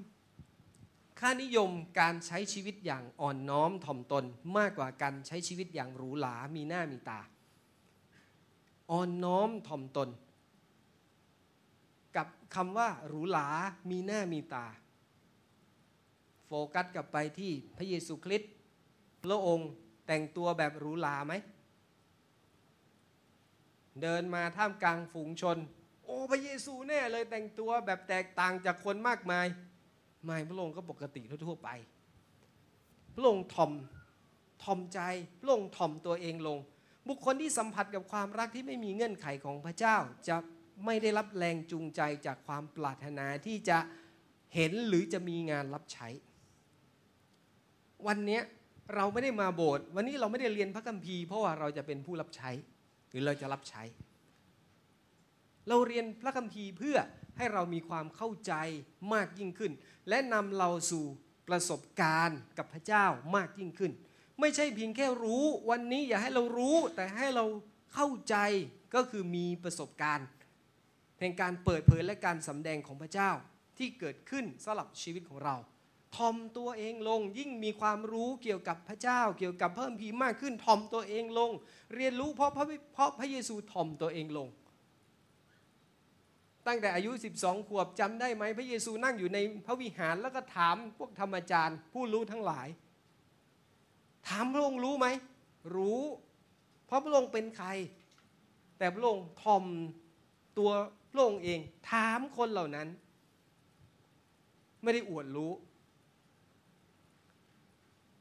[1.20, 4.26] ค่านิยมการใช้ชีวิตอย่างอ่อนน้อมถ่อมตน
[4.57, 7.20] มากกว่าการใช้ชีวิตอย่างหรูหรา มีหน้ามีตา
[8.91, 10.09] อ่อนน้อมถ่อมตน
[12.15, 13.47] กับคำว่าหรูหรา
[13.89, 14.65] มีหน้ามีตา
[16.45, 18.51] โฟกัสกลับไปที่พระเยซูคริสต์
[19.24, 19.70] พระองค์
[20.07, 21.34] แต่งตัวแบบหรูหราไหม
[24.01, 25.57] เดินมาท่ามกลางฝูงชน
[26.05, 29.47] โอ้พระเยซูแน่เลยแต่งตัวแบบแตกต่างจากคนมากมาย
[30.26, 31.70] ไม่พระองค์ก็ปกติทั่วไป
[33.15, 33.72] พระองค์ทอม
[34.63, 34.99] ทอมใจ
[35.41, 36.59] พระองค์ทอมตัวเองลง
[37.07, 39.97] บุคคลที่สัมผัสกับความรักที่ไม่มีเงื่อนไขของพระเจ้า
[40.28, 40.38] จะ
[40.86, 43.78] ไม่ได้รับแรงจูงใจจากความปรารถนาที่จะ
[44.55, 46.07] เห็นหรือจะมีงานรับใช้
[48.07, 48.39] วันนี้
[48.95, 52.49] เราไม่ได้มาโบสถ์วันนี้เราไม่ได้เรียนพระคัมภีร์เพราะว่าเราจะเป็นผู้รับใช้
[53.09, 53.84] หรือเราจะรับใช้
[55.67, 56.97] เราเรียนพระคัมภีร์เพื่อ
[57.40, 58.54] ให้เรามีความเข้าใจ
[59.14, 59.72] มากยิ่งขึ้น
[60.10, 61.06] และนำเราสู่
[61.48, 63.92] ประสบการณ์กับพระเจ้ามากยิ่งขึ้น
[64.40, 67.46] ไม่ใช่เพียงแค่รู้วันนี้อย่าให้เรารู้แต่ให้เรา
[67.94, 68.36] เข้าใจ
[68.96, 70.28] ก็คือมีประสบการณ์
[71.20, 73.32] แห่งการเปิดเผยและการสำแดงของพระเจ้า
[73.78, 75.56] ที่เกิดขึ้นสำหรับชีวิตของเรา
[76.16, 81.52] ทอมตัวเองลงยิ่งมีความรู้เกี่ยวกับพระเจ้า เกี่ยวกับเพิ่มพีมากขึ้นทอมตัวเองลง
[81.96, 84.48] เรียนรู้เพราะพระเพราะพระเยซูทอมตัวเองลง
[86.68, 92.68] ตั้งแต่อายุ 12 ขวบจำได้ไหมพระเยซูนั่งอยู่ในพระวิหารแล้วก็ถามพวกธรรมจารย์ ผู้รู้ทั้งหลาย
[94.28, 95.07] ถามพระองค์รู้ไหม
[95.76, 96.01] รู้
[96.86, 97.70] เพราะพระองค์เป็นใคร
[98.78, 99.64] แต่พระองค์ทอม
[100.57, 100.72] ตัว
[101.12, 101.60] พระองค์เอง
[101.91, 102.88] ถามคนเหล่านั้น
[104.84, 105.51] ไม่ได้อวดรู้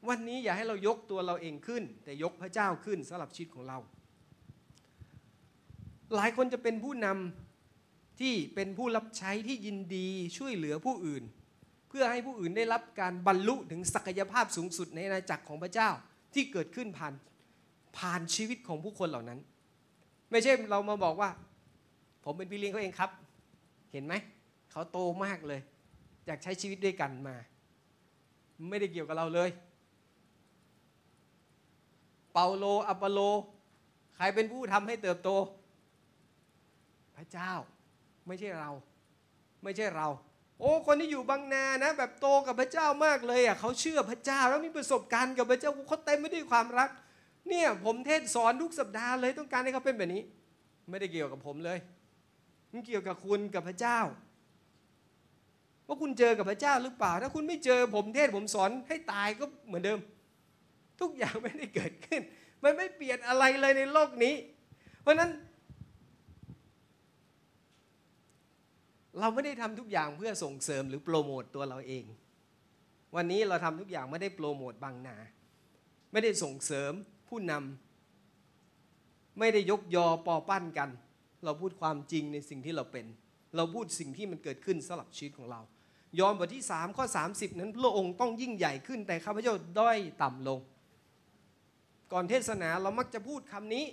[0.09, 3.77] วันนี้อย่าให้เรายกตัวเราเองขึ้น แต่ยกพระเจ้าขึ้นสำหรับชีวิตของเรา
[6.15, 7.48] หลายคนจะเป็นผู้นำ
[8.19, 10.07] ที่เป็นผู้รับใช้ที่ยินดี
[10.37, 11.23] ช่วยเหลือผู้อื่น
[11.89, 15.89] เพื่อให้ผู้อื่นได้รับการบรรลุถึงศักยภาพสูงสุดในอาณาจักรของพระเจ้า
[16.33, 17.13] ที่เกิดขึ้นผ่าน
[17.97, 19.39] ผ่านชีวิตของผู้คนเหล่านั้น
[20.31, 21.29] ไม่ใช่เรามาบอกว่า
[22.23, 23.11] ผมเป็นพี่เลี้ยงเขาเองครับ
[23.91, 24.13] เห็นไหม
[24.71, 25.61] เขาโตมากเลย
[26.25, 27.35] อยากใช้ชีวิตด้วยกันมา
[28.69, 29.49] ไม่ได้เกี่ยวกับเราเลย
[32.33, 33.19] เปาโลอัปโล
[34.15, 35.29] ใครเป็นผู้ทำให้เติบโต
[37.17, 37.51] พระเจ้า
[38.29, 38.71] ไม่ใช่เรา
[39.63, 40.07] ไม่ใช่เรา
[40.59, 46.89] โอ้คนที่อยู่บางนานะ แบบโตกับพระเจ้ามากเลยอะเขาเชื่อพระเจ้าแล้วมีประสบการณ์กับพระเจ้าเขาเต็มไปด้วยความรัก
[47.49, 50.23] เนี่ยผมเทศสอนทุกสัปดาห์เลยต้องการให้เขาเป็นแบบนี้
[50.89, 51.79] ไม่ได้เกี่ยวกับผมเลย
[52.71, 53.99] มันเกี่ยวกับคุณกับพระเจ้า
[55.87, 59.99] ว่าคุณเจอกับพระเจ้าหรือเปล่า ถ้าคุณไม่เจอผมเทศผมสอนให้ตายก็เหมือนเดิม
[61.01, 62.21] ทุกอย่างไม่ได้เกิดขึ้น
[62.63, 64.35] มันไม่เปลี่ยนอะไรเลยในโลกนี้
[65.01, 65.29] เพราะนั้น
[69.19, 72.03] เราไม่ได้ทำทุกอย่างเพื่อส่งเสริมหรือโปรโมตตัวเราเอง
[73.15, 75.17] วันนี้เราทำทุกอย่างไม่ได้โปรโมทบางนา
[76.11, 76.91] ไม่ได้ส่งเสริม
[77.27, 80.89] ผู้นำไม่ได้ยกยอปอปั้นกัน
[81.43, 83.05] เราพูดความจริงในสิ่งที่เราเป็น
[83.55, 85.61] เราพูดสิ่งที่มันเกิดขึ้นสำหรับชีวิตของเรา
[86.19, 90.59] ยอห์นบทที่3ข้อ30 นั้นพระองค์ต้องยิ่งใหญ่ขึ้น แต่ข้าพเจ้าด้อยต่ำลง
[92.11, 93.85] ก่อนเทศนาเรามักจะพูดคำนี้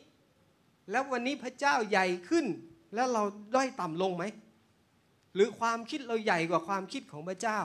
[0.91, 2.47] แล้ววันนี้พระเจ้าใหญ่ขึ้น
[2.95, 3.23] แล้วเรา
[3.55, 4.25] ด้อยต่ำลงไหม
[5.37, 7.61] หรือความคิดเราใหญ่กว่าความคิดของพระเจ้า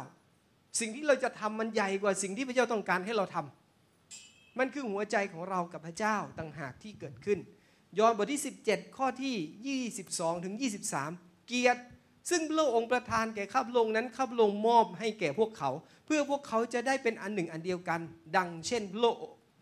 [0.79, 7.39] สิ่งที่เราจะทำมันใหญ่กว่าสิ่งที่พระเจ้าต้องการให้เราทำมันคือหัวใจของเรากับพระเจ้าต่างหากที่เกิดขึ้น
[7.99, 10.55] ยอห์นบทที่ 17 ข้อที่ 22 ถึง
[11.01, 11.81] 23 เกียรติ
[12.29, 15.69] ซึ่งพระองค์ประทานแก่ข้าพระองค์นั้นข้าพระองค์มอบให้แก่พวกเขา
[16.05, 17.99] เพื่อพวกเขาจะได้เป็นอันหนึ่งอันเดียวกัน
[18.37, 19.15] ดังเช่นพระ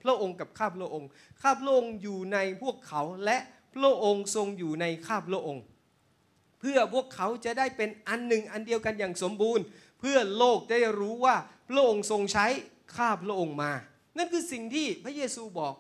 [0.04, 1.10] พระองค์กับข้าพระองค์
[1.42, 3.38] ข้าพระองค์อยู่ในพวกเขาและ
[3.76, 5.64] พระองค์ทรงอยู่ในข้าพระองค์
[6.60, 9.64] เพื่อพวกเขาจะได้เป็นอันหนึ่งอันเดียวกันอย่างสมบูรณ์
[10.00, 11.36] เพื่อโลกได้รู้ว่า
[11.68, 12.46] พระองค์ทรงใช้
[12.96, 13.72] ข้าพระองค์มา
[14.18, 15.76] นั่นคือสิ่งที่พระเยซูบอก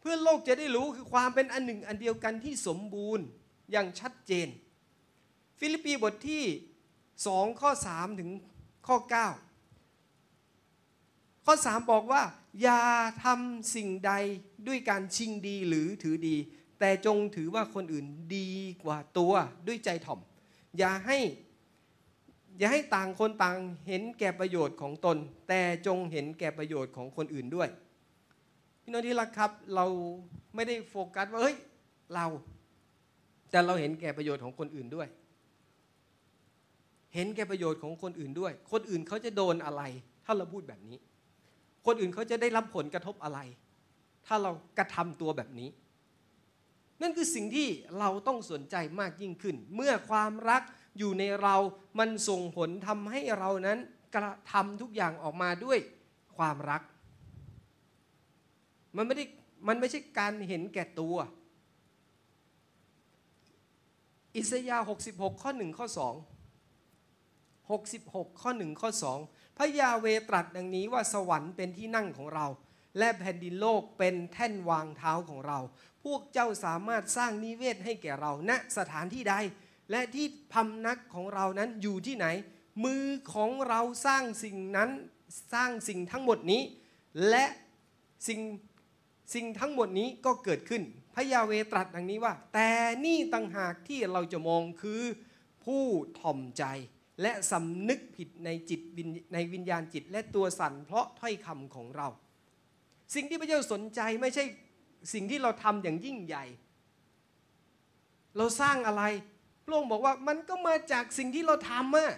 [0.00, 3.24] เพื่อโลกจะได้รู้คือความเป็นอันหนึ่งอันเดียวกันที่สมบูรณ์
[3.72, 4.48] อย่างชัดเจน
[5.58, 6.44] ฟิลิปปีบทที่
[7.02, 8.30] 2ข้อ3ถึง
[8.86, 9.10] ข้อ 9
[11.44, 12.22] ข้อ 3 บอกว่า
[12.62, 12.82] อย่า
[13.24, 14.12] ทำสิ่งใด
[14.66, 16.36] ด้วยการชิงดีหรือถือดี
[16.80, 18.06] แต่จงถือว่าคนอื่น
[18.36, 18.50] ดี
[18.84, 19.32] กว่าตัว
[19.66, 20.20] ด้วยใจถ่อม
[20.78, 21.18] อย่าให้
[22.58, 23.58] อย่าให้ต่างคนต่าง
[23.88, 25.16] เห็นแก่ประโยชน์ของตน
[25.48, 27.68] แต่จงเห็นแก่ประโยชน์ของคนอื่นด้วย
[28.82, 29.86] พี่น้องที่รักครับเรา
[30.54, 31.56] ไม่ได้โฟกัสว่าเฮ้ย
[32.14, 32.26] เรา
[33.50, 35.08] แต่เราเห็นแก่ประโยชน์ของคนอื่นด้วย
[37.14, 39.82] เห็นแก่ประโยชน์ของคนอื่นด้วย คนอื่นเขาจะโดนอะไร
[40.24, 40.98] ถ้าเราพูดแบบนี้
[41.86, 43.38] คนอื่นเขาจะได้รับผลกระทบอะไร
[44.26, 45.68] ถ้าเรากระทำตัวแบบนี้
[47.02, 47.68] นั่นคือสิ่งที่
[47.98, 50.62] เราต้องสนใจมากยิ่งขึ้น เมื่อความรัก
[50.98, 51.56] อยู่ในเรา
[51.98, 53.78] มันส่งผลทำให้เรานั้น
[54.14, 55.78] กระทำทุกอย่างออกมาด้วย
[56.36, 56.82] ความรัก
[58.96, 59.24] มันไม่ได้
[59.68, 61.16] มันไม่ใช่การเห็นแก่ตัว
[64.36, 65.98] อิสยาห์66 ข้อ 1 ข้อ 2
[67.70, 68.90] 66 ข้อ 1 ข้อ
[69.22, 72.46] 2 พระยาเวตรัสดังนี้ว่าสวรรค์เป็นที่นั่งของเรา
[72.98, 75.58] และแผ่นดินโลกเป็นแท่นวางเท้าของเรา
[76.04, 79.34] พวกเจ้าสามารถสร้างนิเวศให้แก่เราณสถานที่ใด
[79.90, 82.26] และที่พำนักของเรานั้นอยู่ที่ไหน
[82.84, 84.90] มือของเราสร้างสิ่งนั้น
[85.52, 86.62] สร้างสิ่งทั้งหมดนี้
[87.28, 87.44] และ
[88.28, 88.40] สิ่ง
[89.34, 90.82] สิ่งทั้งหมดนี้ก็เกิดขึ้น
[91.14, 92.70] พระยาเวตรัสดังนี้ว่า แต่
[93.04, 95.02] นี่ต่างหากที่เราจะมองคือ
[95.64, 95.84] ผู้
[96.20, 96.64] ถ่อมใจ
[97.22, 98.80] และสำนึกผิดในจิต
[99.32, 102.08] ในวิญญาณจิต และตัวสั่นเพราะถ้อยคำของเรา
[103.14, 104.44] สิ่งที่พระเจ้าสนใจไม่ใช่
[105.12, 106.44] สิ่งที่เราทำอย่างยิ่งใหญ่
[108.36, 109.02] เราสร้างอะไร
[109.64, 112.12] พระองค์บอกว่ามันก็มาจากสิ่งที่เราทำอะ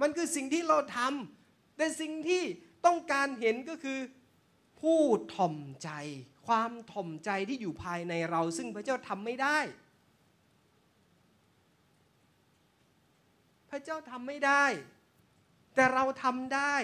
[0.00, 2.42] มันคือสิ่งที่เราทำแต่สิ่งที่
[2.86, 3.98] ต้องการเห็นก็คือ
[4.80, 5.00] ผู้
[5.34, 5.90] ถ่อมใจ
[6.46, 9.58] ความถ่อมใจที่อยู่ภายในเรา ซึ่งพระเจ้าทำไม่ได้
[13.70, 14.64] พระเจ้าทำไม่ได้
[15.74, 16.74] แต่เราทำได้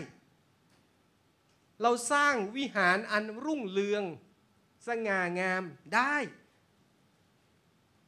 [1.83, 4.05] เราสร้างวิหารอันรุ่งเรือง
[4.87, 5.63] สง่างาม
[5.95, 6.15] ได้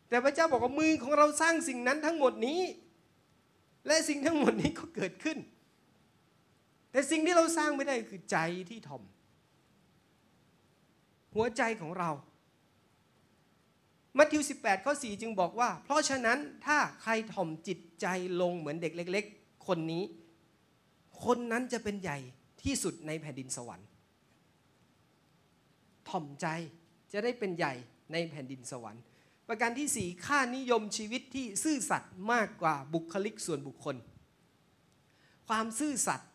[0.08, 2.60] แต่พระเจ้าบอกว่ามือของเราสร้างสิ่งนั้นทั้งหมดนี้
[3.86, 5.38] และสิ่งทั้งหมดนี้ก็เกิดขึ้น
[6.90, 8.38] แต่สิ่งที่เราสร้างไม่ได้คือใจ
[8.70, 9.02] ที่ถ่อม
[11.34, 12.10] หัวใจของเรา
[14.18, 18.06] มัทธิว 18 ข้อ 4 จึงบอกว่า เพราะฉะนั้นถ้าใครถ่อมจิตใจ
[18.40, 20.04] ลงเหมือนเด็กเล็ก ๆ คนนี้
[21.24, 22.18] คนนั้นจะเป็นใหญ่
[22.62, 23.87] ที่สุดในแผ่นดินสวรรค์
[26.08, 26.46] ถ่อมใจ
[27.12, 27.74] จะได้เป็นใหญ่
[28.12, 29.02] ในแผ่นดินสวรรค์
[29.48, 33.96] ประการที่สี่ค่านิยมชีวิตที่ซื่อสัตย์มากกว่าบุคลิกส่วนบุคคล
[35.48, 36.28] ความซื่อสัตย์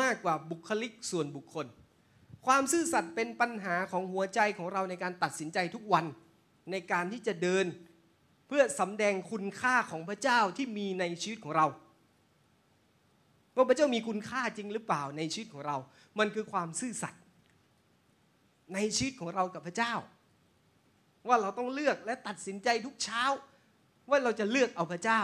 [0.00, 1.66] มากกว่าบุคลิกส่วนบุคคล
[2.46, 6.04] ความซื่อสัตย์เป็นปัญหาของหัวใจของเราในการตัดสินใจทุกวัน
[6.70, 7.66] ในการที่จะเดิน
[8.46, 11.66] เพื่อสำแดงคุณค่าของพระเจ้าที่มีในชีวิตของเรา
[13.56, 15.76] ว่าพระเจ้ามีคุณค่าจริงหรือเปล่าในชีวิตของเรา
[16.18, 17.19] มันคือความซื่อสัตย์
[18.74, 19.94] ในชีวิตของเรากับพระเจ้า
[21.28, 23.22] ว่าเราต้องเลือกและตัดสินใจทุกเช้า
[24.10, 25.20] ว่าเราจะเลือกเอาพระเจ้า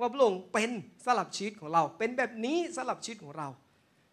[0.00, 0.70] ว่าพระองค์เป็น
[1.06, 3.48] สลับชีวิตของเรา เป็นแบบนี้สลับชีวิตของเรา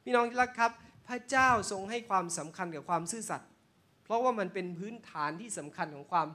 [0.03, 0.71] พี่น้องที่รักครับ
[1.07, 3.49] พระเจ้าทรงให้ความสำคัญกับความซื่อสัตย์
[4.03, 6.27] เพราะว่ามันเป็นพื้นฐานที่สำคัญของความ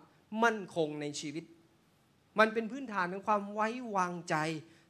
[0.42, 1.44] มั่นคงในชีวิต
[2.38, 4.34] มันเป็นพื้นฐานของความไว้วางใจ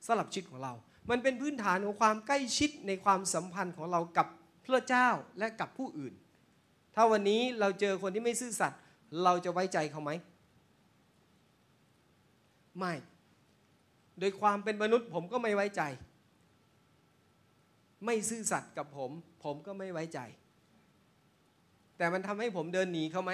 [0.07, 0.75] สลับชีวิตของเรา
[1.11, 4.27] มันเป็นพื้นฐานของความใกล้ชิดในความสัมพันธ์ของเรากับ
[4.65, 5.09] พระเจ้า
[5.39, 6.15] และกับผู้อื่น
[7.03, 8.81] ถ้าวันนี้เราเจอคนที่ไม่ซื่อสัตย์
[9.25, 10.11] เราจะไว้ใจเขาไหม
[12.79, 12.95] ไม่
[14.19, 15.83] โดยความเป็นมนุษย์ผมก็ไม่ไว้ใจ
[18.05, 19.11] ไม่ซื่อสัตย์กับผม
[19.45, 20.21] ผมก็ไม่ไว้ใจ
[21.97, 23.33] แต่มันทำให้ผมเดินหนีเขาไหม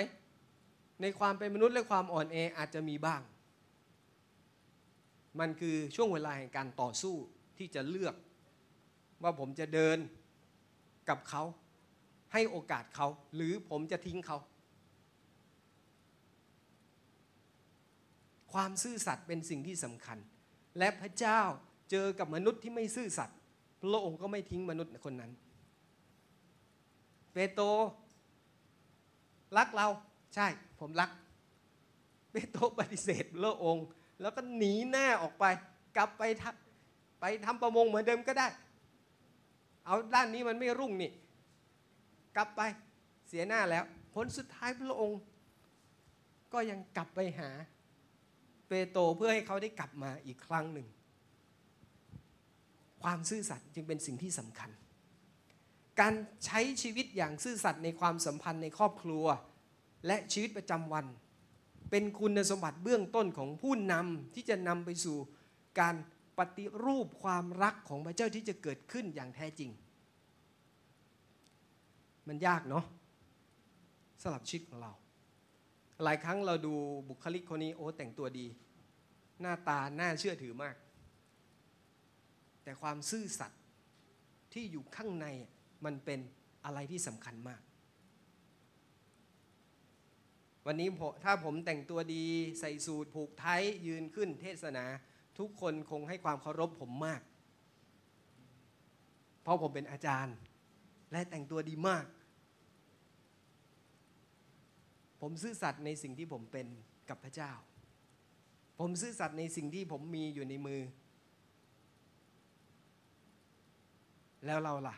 [1.03, 3.21] ในความเป็นมนุษย์และความอ่อนแออาจจะมีบ้าง
[5.41, 7.15] มันคือช่วงเวลาแห่งการต่อสู้
[7.59, 8.15] ที่จะเลือก
[9.23, 9.99] ว่าผมจะเดิน
[11.11, 11.45] กับเขา
[12.37, 14.39] ให้โอกาสเขา หรือผมจะทิ้งเขา
[18.53, 20.19] ความซื่อสัตย์เป็นสิ่งที่สำคัญ
[20.79, 21.41] และพระเจ้า
[21.91, 23.37] เจอกับมนุษย์ที่ไม่ซื่อสัตย์
[23.81, 25.33] พระองค์ก็ไม่ทิ้งมนุษย์คนนั้น
[27.33, 27.67] เปโตร
[29.57, 29.89] รักเรา
[30.35, 30.47] ใช่
[30.81, 31.11] ผมรัก
[32.33, 33.87] เปโตรปฏิเสธพระองค์
[34.21, 35.45] แล้วก็หนีหน้าออกไป
[35.97, 36.23] กลับไป
[37.21, 38.49] ไปทำประมงเหมือนเดิมก็ได้
[39.85, 41.11] เอาด้านนี้มันไม่รุ่งนี่
[42.37, 42.63] กลับไป
[43.29, 43.85] เสียหน้าแล้ว
[44.15, 45.21] ผลสุดท้ายพระองค์
[46.53, 47.51] ก็ยังกลับไปหา
[48.69, 50.89] เปโตรเพื่อให้เขาได้กลับมาอีกครั้งหนึ่ง
[53.03, 54.71] ความซื่อสัตย์จึงเป็นสิ่งที่สำคัญ
[56.01, 56.15] การ
[56.45, 59.27] ใช้ชีวิตอย่างซื่อสัตย์ในความสัมพันธ์ในครอบครัว
[60.07, 61.07] และชีวิตประจำวัน
[61.91, 65.17] เป็นคุณสมบัติเบื้องต้นของผู้นำที่จะนำไปสู่
[65.81, 65.95] การ
[66.39, 69.71] ปฏิรูปความรักของพระเจ้าที่จะเกิดขึ้นอย่างแท้จริง
[72.29, 72.85] มันยากเนาะ
[74.23, 74.93] สลับชีวิตของเรา
[76.05, 76.75] หลายครั้งเราดู
[77.09, 78.47] บุคลิกคนนี้โอ้แต่งตัวดี
[79.41, 80.77] หน้าตาน่าเชื่อถือมาก
[82.63, 83.61] แต่ความซื่อสัตย์
[84.53, 85.27] ที่อยู่ข้างใน
[85.85, 86.21] มันเป็น
[86.65, 87.63] อะไรที่สำคัญมาก
[90.67, 90.89] วันนี้
[91.25, 92.25] ถ้าผมแต่งตัวดี
[92.61, 94.85] ใส่สูทผูกไทยยืนขึ้นเทศนา
[95.39, 97.21] ทุกคนคงให้ความเคารพผมมาก
[99.43, 100.37] เพราะผมเป็นอาจารย์
[101.13, 102.05] และแต่งตัวดีมาก
[105.29, 106.67] ผมซื่อสัตย์ในสิ่งที่ผมเป็น
[107.09, 107.53] กับพระเจ้า
[108.81, 110.81] ผมซื่อสัตย์ในสิ่งที่ผมมีอยู่ในมือ
[114.47, 114.97] แล้วเราล่ะ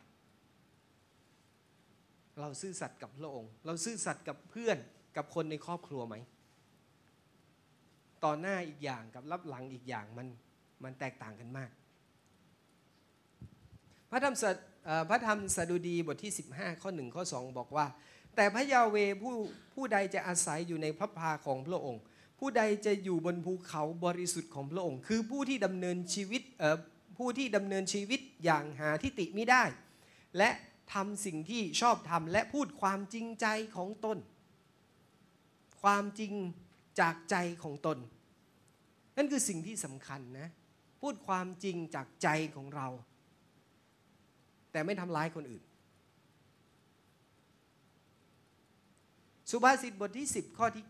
[2.41, 4.79] เราซื่อสัตย์กับพระองค์ เราซื่อสัตย์กับเพื่อน
[5.17, 6.17] กับคนในครอบครัวไหม
[8.25, 10.27] ต่อหน้าอีกอย่างกับรับหลังอีกอย่างมัน
[10.85, 11.71] มันแตกต่างกันมาก
[14.11, 14.35] พระธรรม
[15.11, 17.87] พระธรรมสดุดีบทที่ 15 ข้อ 1 ข้อ 2 บอกว่า
[18.41, 19.35] แต่พระยาเวผู้
[19.75, 22.03] ผู้ใดจะอาศัยอยู่ในพระพาของพระองค์
[22.39, 26.43] ผู้ใดจะอยู่บนภูเขาบริสุทธิ์ของพระองค์ คือผู้ที่ดำเนินชีวิต
[27.19, 29.65] ผู้ที่ดำเนินชีวิตอย่างหาทิฏฐิไม่ได้
[30.39, 30.51] และ
[30.93, 34.19] ทำสิ่งที่ชอบทำและพูดความจริงใจของตน
[35.83, 36.33] ความจริง
[37.01, 37.99] จากใจของตน
[39.17, 40.49] นั่นคือสิ่งที่สำคัญนะ
[41.01, 42.89] พูดความจริงจากใจของเรา
[44.73, 45.63] แต่ไม่ทำร้ายคนอื่น
[49.51, 50.87] สุภาษิตบทที่ 10 ข้อที่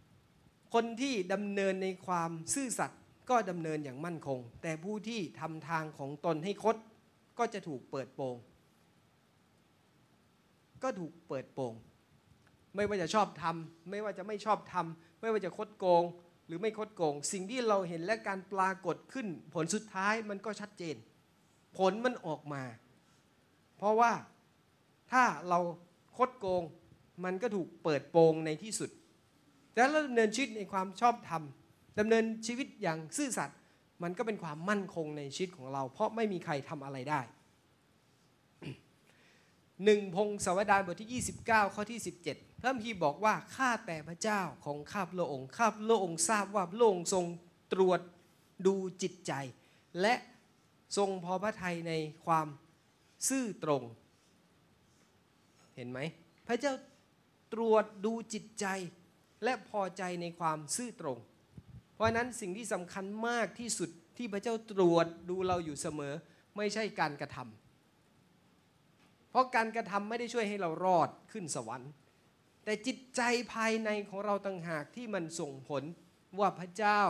[0.00, 6.76] 9 คนที่ดำเนินในความซื่อสัตย์ก็ดำเนินอย่างมั่นคง แต่ผู้ที่ทำทางของตนให้คด
[7.38, 8.36] ก็จะถูกเปิดโปง
[10.82, 11.72] ก็ถูกเปิดโปง
[12.74, 16.02] ไม่ว่าจะชอบทำไม่ว่าจะไม่ชอบทำไม่ว่าจะคดโกง
[16.46, 20.96] หรือไม่คดโกง สิ่งที่เราเห็นและการปรากฏขึ้น ผลสุดท้ายมันก็ชัดเจน
[21.78, 22.62] ผลมันออกมา
[23.76, 24.12] เพราะว่า
[25.12, 25.58] ถ้าเรา
[26.16, 26.62] คดโกง
[27.24, 28.90] มันก็ถูกเปิดโปงในที่สุด
[29.72, 31.42] แต่เราดำเนินชีวิตในความชอบธรรม
[31.98, 33.58] ดำเนินชีวิตอย่างซื่อสัตย์
[34.02, 37.20] มันก็เป็นความมั่นคงในชีวิตของเรา เพราะไม่มีใครทำอะไรได้
[39.84, 42.00] หนึ่งพงศาวดารบทที่ 29 ข้อที่
[42.30, 47.24] 17 พระพีบอกว่าข้าแต่พระเจ้าของข้าพระองค์ข้าพระองค์ทราบว่าพระองค์ทรง
[47.72, 48.00] ตรวจ
[48.66, 49.32] ดูจิตใจ
[50.00, 50.14] และ
[50.96, 51.92] ทรงพอพระทัยใน
[52.24, 52.46] ความ
[53.28, 53.82] ซื่อตรง
[55.76, 55.98] เห็นไหม
[56.46, 56.72] พระเจ้า
[57.52, 58.66] ตรวจดูจิตใจ
[59.44, 61.18] และพอใจในความซื่อตรง
[61.94, 66.14] เพราะนั้นสิ่งที่สำคัญมากที่สุดที่พระเจ้าตรวจดูเราอยู่เสมอ
[66.56, 71.90] ไม่ใช่การกระทำเพราะการกระทำไม่ได้ช่วยให้เรารอดขึ้นสวรรค์
[72.64, 73.22] แต่จิตใจ
[73.52, 75.82] ภายในของเราต่างหากที่มันส่งผล
[76.38, 77.00] ว่าพระเจ้า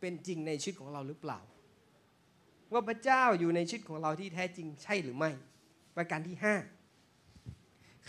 [0.00, 1.40] เป็นจริงในชีวิตของเราหรือเปล่า
[2.72, 5.30] ว่าพระเจ้าอยู่ในชีวิตของเราที่แท้จริงใช่หรือไม่
[5.96, 6.54] ประการที่ห้า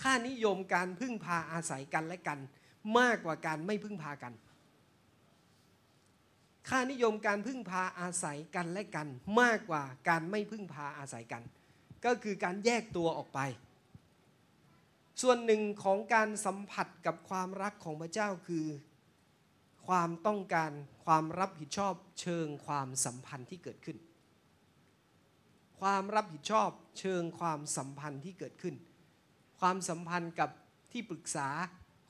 [0.01, 2.39] ค่านิยมการพึ่งพาอาศัยกันและกัน
[2.99, 4.33] มากกว่าการไม่พึ่งพากัน
[6.69, 9.07] ค่านิยมการพึ่งพาอาศัยกันและกัน
[9.41, 11.43] มากกว่าการไม่พึ่งพาอาศัยกัน
[12.05, 13.39] ก็คือการแยกตัวออกไป
[15.21, 18.65] ส่วนหนึ่งของการสัมผัสกับความรักของพระเจ้าคือ
[19.87, 20.71] ความต้องการ
[21.05, 23.97] ความรับผิดชอบเชิงความสัมพันธ์ที่เกิดขึ้น
[25.79, 28.75] ความรับผิดชอบเชิงความสัมพันธ์ที่เกิดขึ้น
[29.61, 30.49] ความสัมพันธ์กับ
[30.91, 31.49] ที่ปรึกษา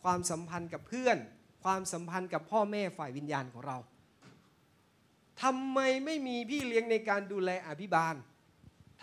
[0.04, 1.18] ความสัมพันธ์กับเพื่อน
[1.64, 3.78] ความสัมพันธ์กับพ่อแม่ฝ่ายวิญญาณของเรา
[5.41, 8.16] ทำไมไม่มีพี่เลี้ยงในการดูแลอภิบาล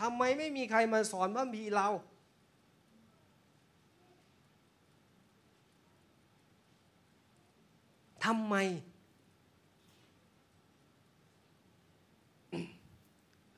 [0.01, 1.89] ทำไมไม่มีใครมาสอนพระพีเรา
[8.25, 8.55] ทำไม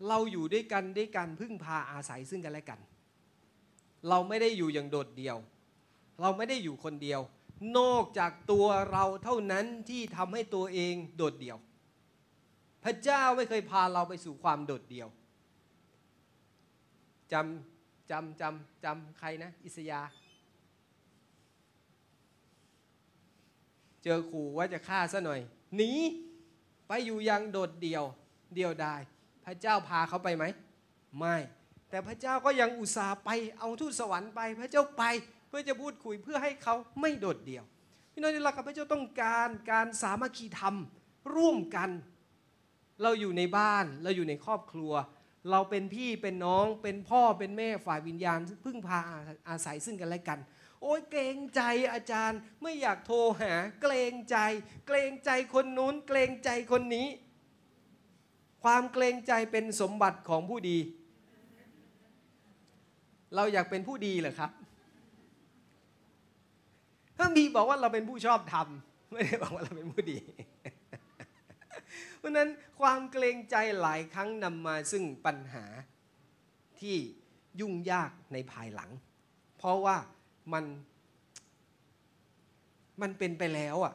[0.09, 2.81] เราอยู่ด้วยกันด้วยกันพึ่งพาอาศัยซึ่งกันและกัน
[4.09, 5.37] เราไม่ได้อยู่อย่างโดดเดี่ยว
[6.21, 7.21] เราไม่ได้อยู่คนเดียว
[7.79, 11.59] นอกจากตัวเราเท่านั้นที่ทำให้ตัวเองโดดเดี่ยว
[12.85, 15.09] พระเจ้าไม่เคยพาเราไปสู่ความโดดเดี่ยว
[17.33, 20.01] จำจำจำจำใครนะ อิสยา
[24.05, 25.41] เจอขู่ว่าจะฆ่าซะหน่อย
[25.77, 25.91] หนี
[26.89, 28.05] ไปอยู่ยังโดดเดี่ยว
[28.55, 29.01] เดียวดาย
[29.45, 30.45] พระเจ้าพาเขาไปไหม
[31.19, 31.37] ไม่
[31.91, 35.03] แต่พระเจ้าก็ยังอุตส่าห์ไปเอาทูตสวรรค์ไป พระเจ้าไป
[35.49, 37.65] เพื่อจะพูดคุยเพื่อให้เขาไม่โดดเดี่ยว
[38.13, 40.75] พี่น้องที่รักพระเจ้าต้องการการสามัคคีธรรม
[41.35, 41.91] ร่วมกัน
[43.03, 44.93] เราอยู่ในบ้านเราอยู่ในครอบครัว
[45.51, 49.01] เราเป็นพี่เป็นน้องเป็นพ่อเป็นแม่ฝ่ายวิญญาณ พึ่งพา
[49.49, 50.39] อาศัยซึ่งกันและกัน
[50.83, 51.63] โอ้ยเกรงใจ
[51.93, 54.37] อาจารย์ไม่อยากโทรหา เกรงใจ
[54.87, 57.09] เกรงใจคนนู้น เกรงใจคนนี้
[58.65, 60.79] ความเกรงใจเป็นสมบัติของผู้ดี
[63.35, 64.51] เราอยากเป็นผู้ดีเหรอครับ
[67.19, 68.67] ถ้ามีบอกว่าเราเป็นผู้ชอบธรรม
[69.13, 70.19] ไม่ได้บอกว่าเราเป็นผู้ดี
[72.19, 72.49] เพราะนั้น
[72.81, 75.65] ความเกรงใจหลายครั้งนำมาซึ่งปัญหา
[76.81, 76.97] ที่
[77.61, 78.91] ยุ่งยากในภายหลัง
[79.59, 79.97] เพราะว่า
[80.53, 80.65] มัน
[83.03, 83.95] มันเป็นไปแล้วอะ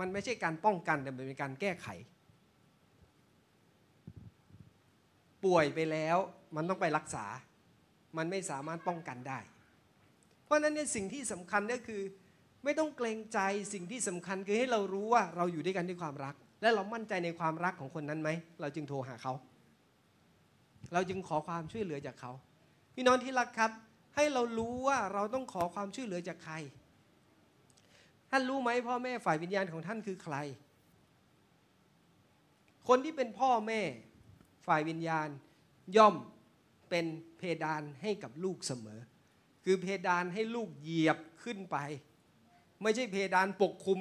[0.00, 1.88] มันไม่ใช่การป้องกันแต่เป็นการแก้ไข
[5.44, 6.16] ป่วยไปแล้ว
[6.56, 7.24] มันต้องไปรักษา
[8.16, 9.38] มันไม่สามารถป้องกันได้
[10.44, 12.02] เพราะนั้นเนี่ยสิ่งที่สำคัญก็คือ
[12.64, 13.38] ไม่ต้องเกรงใจ
[13.72, 19.32] สิ่งที่สำคัญคือให้เรารู้ว่าเราอยู่ด้วยกันด้วยความรัก และเรามั่นใจในความรักของคนนั้นไหมเราจึงโทรหาเขา
[20.92, 22.32] เราจึงขอความช่วยเหลือจากเขา
[22.94, 23.70] พี่น้องที่รักครับ
[24.16, 26.54] ให้เรารู้ว่าเราต้องขอความช่วยเหลือจากใคร
[28.30, 30.36] ท่านรู้ไหมพ่อแม่ฝ่ายวิญญาณของท่านคือใคร
[32.88, 33.80] คนที่เป็นพ่อแม่
[34.66, 35.28] ฝ่ายวิญญาณ
[35.96, 36.14] ย่อม
[36.92, 39.00] เป็นเพดานให้กับลูกเสมอ
[39.64, 41.76] คือเพดานให้ลูกเหยียบขึ้นไป
[42.82, 44.00] ไม่ใช่เพดานปกคลุม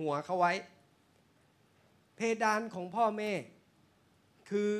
[0.00, 0.52] หัวเขาไว้
[2.16, 3.32] เพดานของพ่อแม่
[4.50, 4.72] คือ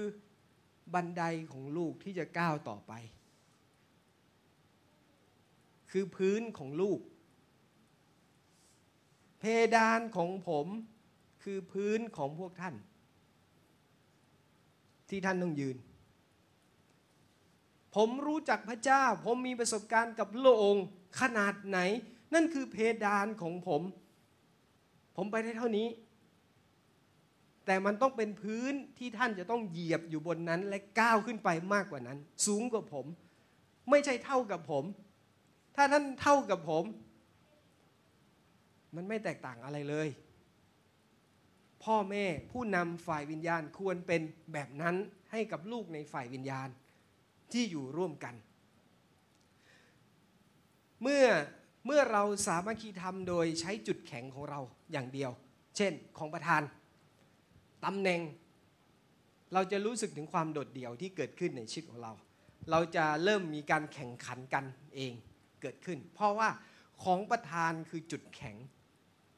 [0.95, 1.23] บันได
[1.53, 2.93] ของลูกที่จะก้าวต่อไป
[5.91, 7.01] คือพื้นของลูก
[9.41, 9.45] เพ
[9.77, 10.67] ดานของผม
[11.43, 12.75] คือพื้นของพวกท่าน
[15.09, 15.77] ที่ท่านต้องยืน
[17.97, 20.87] ผมรู้จักพระเจ้า ผมมีประสบการณ์กับโลองค์
[21.21, 21.79] ขนาดไหน
[22.35, 23.83] นั่นคือเพดานของผม
[25.17, 25.89] ผมไปได้เท่านี้
[27.67, 33.07] แต่มันต้องเป็นพื้นที่ท่านจะต้องเหยียบอยู่บนนั้น และก้าวขึ้นไปมากกว่านั้น สูงกว่าผม
[33.91, 34.85] ไม่ใช่เท่ากับผม
[35.77, 36.85] ถ้าท่านเท่ากับผม
[38.97, 40.09] มันไม่แตกต่างอะไรเลย
[41.85, 44.23] พ่อแม่ผู้นำฝ่ายวิญญาณควรเป็น
[44.53, 44.97] แบบนั้น
[45.31, 46.69] ให้กับลูกในฝ่ายวิญญาณ
[47.53, 48.35] ที่อยู่ร่วมกัน
[51.03, 51.27] เมื่อ
[51.87, 54.61] เมื่อเราสามัคคีทำโดยใช้จุดแข็งของเรา
[54.93, 55.31] อย่างเดียว
[55.77, 56.63] เช่นของประธาน
[57.85, 58.21] ตำแหน่ง
[59.55, 62.13] เราจะรู้สึกถึงความโดดเดี่ยวที่เกิดขึ้นในชีวิตของเรา
[62.71, 65.13] เราจะเริ่มมีการแข่งขันกันเอง
[65.63, 66.49] เกิดขึ้น เพราะว่า
[67.05, 68.57] ของประธานคือจุดแข็ง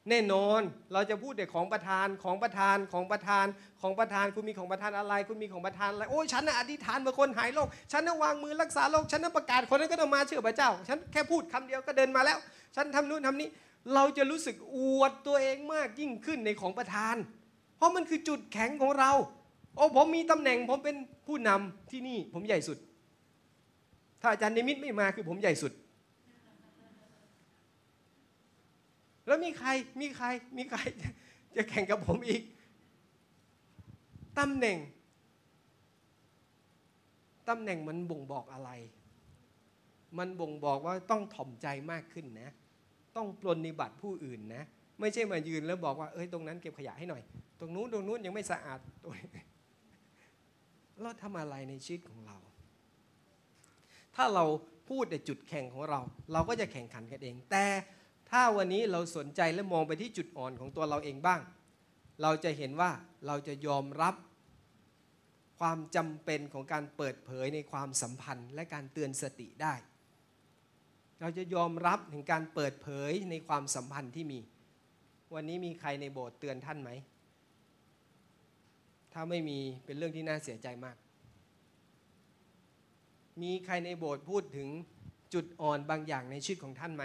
[0.09, 0.61] แน่นอน
[0.93, 3.45] เราจะพูดแต่ของประธานของประธานของประธาน
[3.81, 12.37] ของประธานคุณมีของประธานอะไร คุณมีของประธานอะไรโอ้ยฉันน่ะอธิษฐานเมื่อคนหายโรคฉันน่ะวางมือรักษาโรคฉันน่ะประกาศคนนั้นก็ต้องมาเชื่อพระเจ้า ฉันแค่พูดคำเดียวก็เดินมาแล้ว
[12.75, 13.49] ฉันทำนู่นทำนี้
[13.93, 17.15] เราจะรู้สึกอวดตัวเองมากยิ่งขึ้นในของประธาน
[17.77, 19.11] เพราะมันคือจุดแข็งของเรา
[19.75, 20.95] โอ้ผมมีตำแหน่งผมเป็น
[21.27, 22.77] ผู้นำที่นี่ผมใหญ่สุด
[24.21, 25.71] ถ้าอาจารย์นิมิตไม่มาคือผมใหญ่สุด
[29.29, 29.69] แล้วมีใคร
[30.01, 30.27] มีใคร
[30.57, 30.79] มีใคร
[31.57, 32.41] จะแข่งกับผมอีก
[34.39, 34.77] ตำแหน่ง
[37.49, 38.69] ตำแหน่งมันบ่งบอกอะไร
[40.17, 42.49] มันบ่งบอกว่าต้องถ่อมใจมากขึ้นนะ
[43.15, 44.63] ต้องปลนนิบัติผู้อื่นนะ
[44.99, 47.21] ไม่ใช่มายืนแล้วบอกว่าเอ้ยตรงนั้นเก็บขยะให้หน่อย
[47.59, 49.13] ตรงนู้นตรงนู้นยังไม่สะอาดตัว
[51.01, 52.37] เราทำอะไรในชีวิตของเรา
[54.15, 54.45] ถ้าเรา
[54.89, 55.99] พูดแต่จุดแข่งของเรา
[56.33, 57.65] เราก็จะแข่งขันกันเอง แต่
[58.31, 61.41] ถ้าวันนี้เราสนใจและมองไปที่จุดอ่อนของตัวเราเองบ้าง
[62.21, 62.91] เราจะเห็นว่า
[63.27, 64.15] เราจะยอมรับ
[65.59, 69.73] ความจำเป็นของการเปิดเผยในความสัมพันธ์ และการเตือนสติได้
[71.21, 74.39] เราจะยอมรับถึงการเปิดเผยในความสัมพันธ์ที่มี
[75.33, 76.91] วันนี้มีใครในโบสถ์เตือนท่านไหม
[79.13, 80.97] ถ้าไม่มีเป็นเรื่องที่น่าเสียใจมาก
[83.41, 84.69] มีใครในโบสถ์พูดถึง
[85.33, 87.03] จุดอ่อนบางอย่างในชีวิตของท่านไหม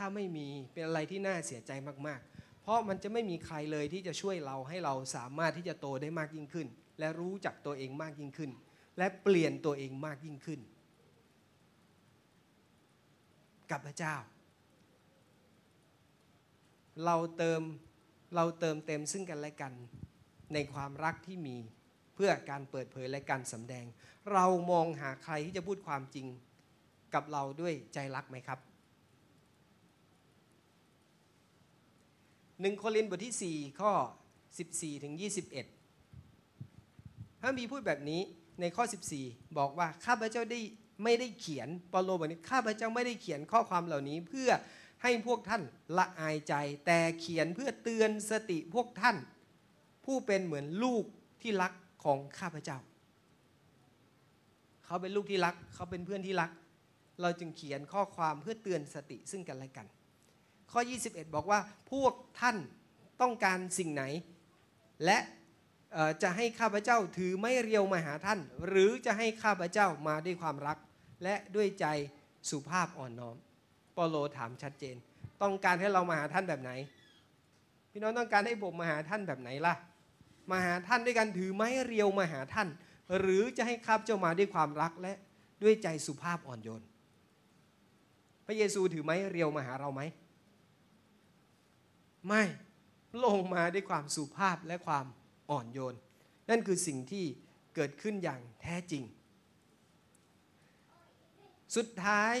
[0.00, 1.72] ถ้าไม่มีเป็นอะไรที่น่าเสียใจ
[2.06, 8.50] มากๆ เพราะมันจะไม่มีใครเลยที่จะช่วยเราให้เราสามารถที่จะโตได้มากยิ่งขึ้น และรู้จักตัวเองมากยิ่งขึ้น
[8.98, 10.60] และเปลี่ยนตัวเองมากยิ่งขึ้น
[13.70, 14.16] กับพระเจ้า
[17.04, 17.60] เราเติม
[18.36, 19.72] เราเติมเต็มซึ่งกันและกัน
[20.54, 21.56] ในความรักที่มี
[22.14, 23.86] เพื่อการเปิดเผยและการสำแดง
[24.32, 26.26] เรามองหาใครที่จะพูดความจริง
[27.14, 28.69] กับเราด้วยใจรักไหมครับ
[32.60, 33.92] หนึ่งโครินบทที่ 4 ข้อ
[34.48, 35.14] 14 ถึง
[36.26, 38.20] 21พระมีพูดแบบนี้
[38.60, 38.84] ในข้อ
[39.20, 40.60] 14 บอกว่าข้าพเจ้าได้
[41.04, 44.50] ไม่ได้เขียนปาโลบอกนี้ข้าพเจ้าไม่ได้เขียนข้อความเหล่านี้เพื่อ
[45.02, 45.62] ให้พวกท่าน
[45.96, 46.54] ละอายใจ
[46.86, 49.16] แต่เขียนเพื่อเตือนสติพวกท่าน
[50.04, 51.04] ผู้เป็นเหมือนลูก
[51.42, 51.72] ที่รัก
[52.04, 52.78] ของข้าพเจ้า
[54.84, 56.50] เขาเป็นลูกที่รัก เขาเป็นเพื่อนที่รัก
[57.20, 59.86] เราจึงเขียนข้อความเพื่อเตือนสติซึ่งกันและกัน
[60.72, 61.60] ข้อ 21 บอกว่า
[61.90, 62.56] พวกท่าน
[63.20, 64.04] ต้องการสิ่งไหน
[65.04, 65.18] และ
[66.22, 70.78] จะให้ข้าพเจ้าถือไม่เรียวมาหาท่าน หรือจะให้ข้าพเจ้ามาด้วยความรัก
[71.22, 71.86] และด้วยใจ
[72.50, 73.36] สุภาพอ่อนน้อม
[73.96, 74.96] ปโลถามชัดเจน
[75.42, 76.72] ต้องการให้เรามาหาท่านแบบไหน
[77.90, 79.74] พี่น้องต้องการให้ผมมาหาท่านแบบไหนล่ะ
[80.50, 82.68] มาหาท่านด้วยกันถือไม้เรียวมาหาท่าน
[83.18, 85.12] หรือจะให้ข้าพเจ้ามาด้วยความรักและ
[85.62, 86.82] ด้วยใจสุภาพอ่อนโยน
[88.46, 90.02] พระเยซูถือไม้เรียวมาหาเราไหม
[92.28, 92.42] ไม่
[93.24, 95.06] ลงมาด้วยความสุภาพและความ
[95.50, 95.96] อ่อนโยน
[96.50, 97.24] นั่นคือสิ่งที่
[97.74, 99.04] เกิดขึ้นอย่างแท้จริง
[101.76, 102.34] สุดท้าย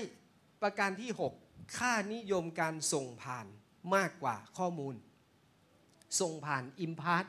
[0.62, 1.10] ประการที่
[1.42, 3.46] 6 ค่านิยมการส่งผ่าน
[3.94, 4.94] มากกว่าข้อมูล
[6.20, 7.26] ส่งผ่านอิมพาร์ต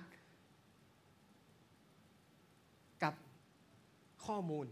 [3.04, 3.14] กับ
[4.26, 4.66] ข้อมูล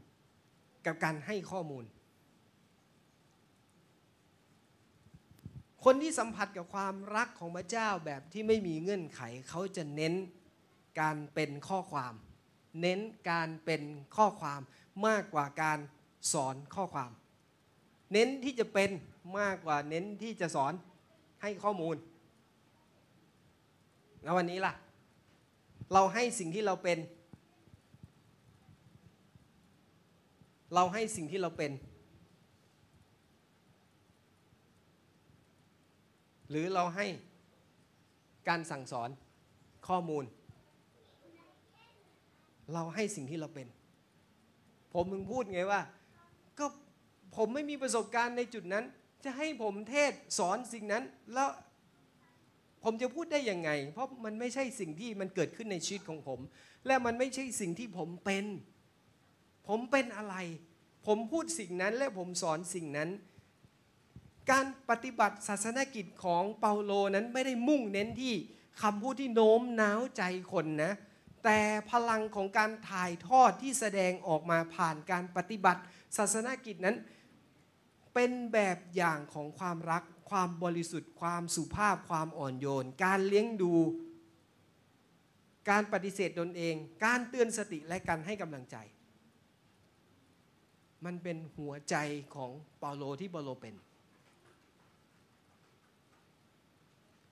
[0.85, 1.83] กับการให้ข้อมูล
[5.85, 10.13] คนที่สัมผัสกับความรักของพระเจ้าแบบที่ไม่มีเงื่อนไขเขาจะเน้น
[10.99, 12.13] การเป็นข้อความ
[12.81, 12.99] เน้น
[13.29, 13.81] การเป็น
[14.15, 14.61] ข้อความ
[15.07, 15.79] มากกว่าการ
[16.33, 17.11] สอนข้อความ
[18.11, 18.89] เน้นที่จะเป็น
[19.39, 20.73] มากกว่าเน้นที่จะสอน
[21.41, 21.95] ให้ข้อมูล
[24.23, 24.73] แล้ววันนี้ล่ะ
[25.93, 26.97] เราให้สิ่งที่เราเป็น
[30.75, 31.71] เราให้สิ่งที่เราเป็น
[36.49, 37.05] หรือเราให้
[38.47, 39.09] การสั่งสอน
[39.87, 40.23] ข้อมูล
[42.73, 43.67] เราให้สิ่งที่เราเป็น
[44.93, 45.81] ผมมึงพูดไงว่า
[46.59, 46.65] ก็
[47.35, 48.85] ผมไม่มีประสบการณ์ในจุดนั้น
[49.25, 51.49] จะให้ผมเทศสอนสิ่งนั้นแล้ว
[52.83, 56.39] ผมจะพูดได้ยังไง เพราะมันไม่ใช่สิ่งที่มันเกิดขึ้นในชีวิตของผม
[56.85, 58.45] และมันไม่ใช่สิ่งที่ผมเป็น
[59.67, 60.35] ผมเป็นอะไร
[61.07, 63.09] ผมพูดสิ่งนั้นและผมสอนสิ่งนั้น
[64.51, 68.35] การปฏิบัติศาสนกิจของเปาโลนั้นไม่ได้มุ่งเน้นที่
[68.81, 70.93] คำพูดที่โน้มน้าวใจคนนะ
[71.43, 71.59] แต่
[71.91, 75.81] พลังของการถ่ายทอดที่แสดงออกมาผ่านการปฏิบัติ
[76.17, 76.97] ศาสนกิจนั้น
[78.13, 83.73] เป็นแบบอย่างของความรัก ความบริสุทธิ์ ความสุภาพ ความอ่อนโยน การเลี้ยงดู
[85.69, 86.75] การปฏิเสธตนเอง
[87.05, 88.77] การเตือนสติและการให้กำลังใจ
[91.05, 91.95] มันเป็นหัวใจ
[92.35, 93.75] ของเปาโลที่เปาโลเป็น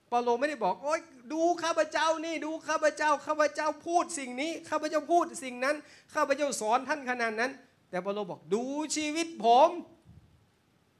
[0.09, 0.99] เปาโลไม่ได้บอกโอ๊ย
[1.33, 5.75] ดูข้าพเจ้านี่ดูข้าพเจ้าข้าพเจ้าพูดสิ่งนี้ข้าพเจ้าพูดสิ่งนั้น
[6.13, 7.51] ข้าพเจ้าสอนท่านขนาดนั้น
[7.89, 8.63] แต่เปาโลบอกดู
[8.95, 9.69] ชีวิตผม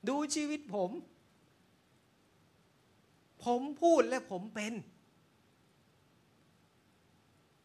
[0.09, 0.91] ดูชีวิตผม
[3.45, 4.73] ผมพูดและผมเป็น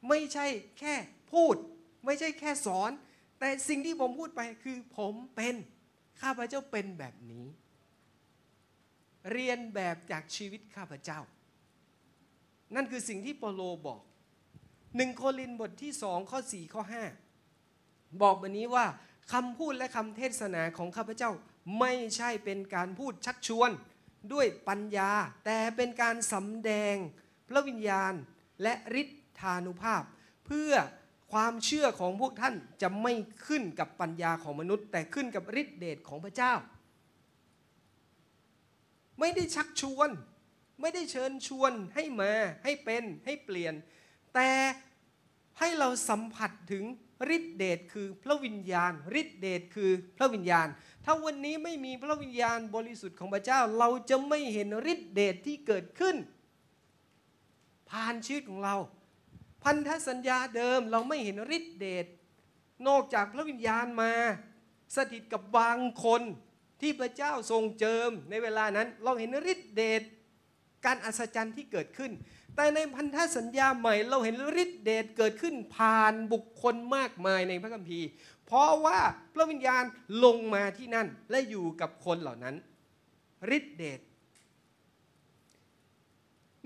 [0.09, 0.47] ไม่ใช่
[0.78, 0.95] แค่
[1.32, 1.55] พูด
[2.05, 2.90] ไม่ใช่แค่สอน
[3.38, 5.55] แต่สิ่งที่ผมพูดไปคือผมเป็น
[6.20, 7.47] ข้าพเจ้าเป็นแบบนี้
[9.30, 11.20] เรียนแบบจากชีวิตข้าพเจ้า
[12.74, 14.00] นั่นคือสิ่งที่เปโลบอก
[14.96, 17.04] หนึ่งโครินบทที่สองข้อสี่ข้อห้า
[18.22, 18.86] บอกแบบนี้ว่า
[19.32, 21.30] คำพูดและคำเทศนาของข้าพเจ้า
[21.78, 23.70] ไม่ใช่เป็นการพูดชักชวน
[24.32, 25.10] ด้วยปัญญา
[25.46, 26.96] แต่เป็นการสำแดง
[27.48, 28.12] พระวิญญาณ
[28.62, 29.08] และฤท
[29.40, 30.02] ธานุภาพ
[30.46, 30.72] เพื่อ
[31.32, 33.12] ความเชื่อของพวกท่านจะไม่
[33.46, 36.52] ขึ้นกับปัญญาของมนุษย์ แต่ขึ้นกับฤทธิเดชของพระเจ้า
[39.20, 40.10] ไม่ได้ชักชวน
[40.80, 42.32] ไม่ได้เชิญชวนให้มา
[42.64, 43.74] ให้เป็นให้เปลี่ยน
[44.34, 44.50] แต่
[45.58, 46.84] ให้เราสัมผัสถึง
[47.36, 50.68] ฤทธิเดชคือพระวิญญาณฤทธิเดชคือพระวิญญาณ
[51.04, 56.16] ถ้าวันนี้ไม่มีพระวิญญาณบริสุทธิ์ของพระเจ้า เราจะไม่เห็นฤทธิเดชที่เกิดขึ้น
[57.90, 58.76] ผ่านชีวิตของเรา
[59.62, 62.06] พันธสัญญาเดิมเราไม่เห็นฤทธิเดช
[62.88, 64.12] นอกจากพระวิญญาณมา
[64.96, 66.22] สถิตกับบางคน
[66.83, 70.03] ที่พระเจ้าทรงเจิมในเวลานั้นเราเห็นฤทธิเดช
[70.87, 72.12] การอัศจรรย์ที่เกิดขึ้น
[72.57, 78.09] แต่ในพันธสัญญาใหม่เราเห็นฤทธิเดชเกิดขึ้นผ่านบุคคลมากมายในพระคัมภีร์
[78.47, 78.99] เพราะว่า
[79.35, 79.85] พระวิญญาณ
[80.24, 82.55] ลงมาที่นั่นและอยู่กับคนเหล่านั้น
[83.57, 84.01] ฤทธิเดช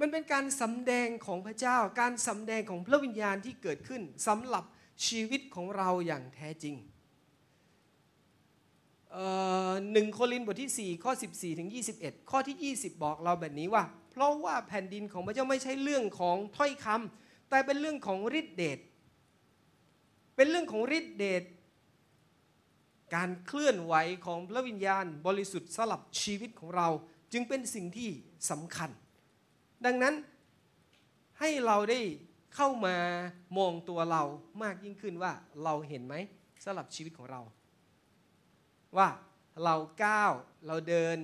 [0.00, 4.64] มันเป็นการสำแดงของพระเจ้า การสำแดงของพระวิญญาณที่เกิดขึ้นสำหรับ
[5.06, 6.74] ชีวิตของเราอย่างแท้จริง
[9.92, 18.78] หนึ่งโครินบทที่ 4 ข้อ 14 ถึง 21 ข้อที่ 20 บอกเราแบบนี้ว่า เพราะว่าแผ่นดินของพระเจ้าไม่ใช่เรื่องของถ้อยคำแต่เป็นเรื่องของฤทธิเดช
[20.36, 21.42] เป็นเรื่องของฤทธิเดช
[23.14, 23.94] การเคลื่อนไหว
[24.26, 26.88] ของพระวิญญาณบริสุทธิ์สลับชีวิตของเรา
[27.32, 28.10] จึงเป็นสิ่งที่
[28.50, 28.90] สำคัญ
[29.84, 30.14] ดังนั้น
[31.40, 32.00] ให้เราได้
[32.54, 32.96] เข้ามา
[33.58, 34.22] มองตัวเรา
[34.62, 35.32] มากยิ่งขึ้นว่า
[35.64, 36.14] เราเห็นไหม
[36.64, 37.40] สลับชีวิตของเรา
[38.96, 39.08] ว่า
[39.64, 39.74] เรา
[40.04, 40.32] ก้าว
[40.66, 41.16] เราเดิน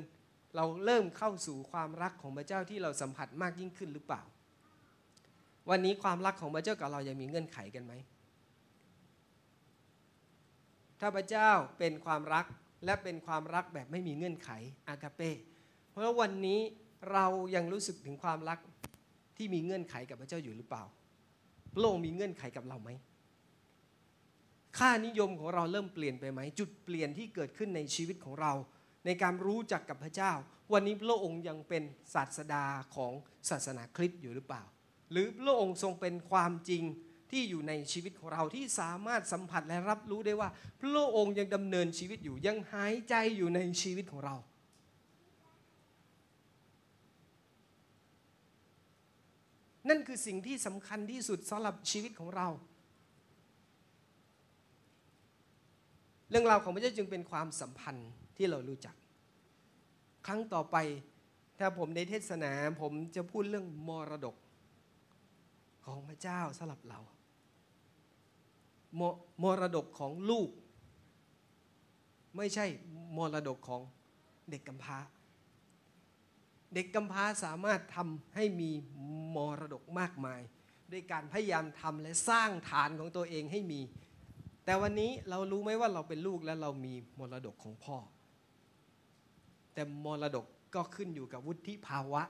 [0.57, 4.23] เราเริ่มเข้าสู่ความรักของพระเจ้าที่เราสัมผัสมากยิ่งขึ้นหรือเปล่า
[5.71, 7.93] วันนี้ความรักของพระเจ้ากับเรายังมีเงื่อนไขกันไหม
[11.01, 12.47] ถ้าพระเจ้าเป็นความรัก
[12.85, 14.51] และเป็นความรักแบบไม่มีเงื่อนไข
[14.89, 15.31] อากาเป้
[15.91, 16.61] เพราะวันนี้
[17.13, 18.59] เรายังรู้สึกถึงความรัก
[19.37, 20.85] ที่มีเงื่อนไขกับพระเจ้าอยู่หรือเปล่า
[21.75, 22.91] พระองค์มีเงื่อนไขกับเราไหม
[24.79, 28.53] ค่านิยมของเราเริ่มเปลี่ยนไปไหม จุดเปลี่ยนที่เกิดขึ้นในชีวิตของเรา
[29.07, 30.33] ในการรู้จักกับพระเจ้า
[30.73, 31.83] วันนี้พระองค์ยังเป็น
[32.15, 32.65] ศาสดา
[32.95, 33.13] ของ
[33.51, 34.63] ศาสนาคริสต์อยู่หรือเปล่า
[35.11, 36.83] หรือพระองค์ทรงเป็นความจริง
[37.31, 40.49] ที่อยู่ในชีวิตของเราที่สามารถสัมผัสและรับรู้ได้ว่า
[40.81, 44.37] พระองค์ยังดำเนินชีวิตอยู่ยังหายใจอยู่ในชีวิตของเรา
[49.89, 52.49] นั่นคือสิ่งที่สำคัญที่สุดสำหรับชีวิตของเรา
[56.33, 58.95] เรื่องราวของพระเจ้าจึงเป็นความสัมพันธ์ที่เรารู้จัก
[60.27, 60.77] ครั้งต่อไป
[61.59, 64.37] ถ้าผมในเทศนาผมจะพูดเรื่องมรดก
[65.85, 67.01] ของพระเจ้าสำหรับเรา
[68.99, 69.01] ม
[69.43, 70.51] มรดกของลูก
[72.37, 72.67] ไม่ใช่
[73.17, 73.83] มรดกของ
[74.51, 74.99] เด็กกำพร้า
[76.75, 78.71] เด็กกำพร้าสามารถทำให้มี
[79.37, 80.41] มรดกมากมาย
[80.93, 83.81] ด้วยการพยายามทำและสร้างฐานของตัวเองให้มี
[84.65, 87.97] แต่วันนี้เรารู้ไหมว่าเราเป็นลูกและเรามีมรดกของพ่อ
[89.75, 92.23] แต่มรดกก็ขึ้นอยู่กับวุฒิภาวะ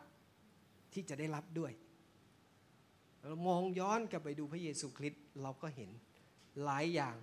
[0.93, 1.73] ที่จะได้รับด้วย
[3.21, 5.91] เรามองย้อนกลับไปดูพระเยซูคริสต์เราก็เห็น
[6.65, 7.15] หลายอย่าง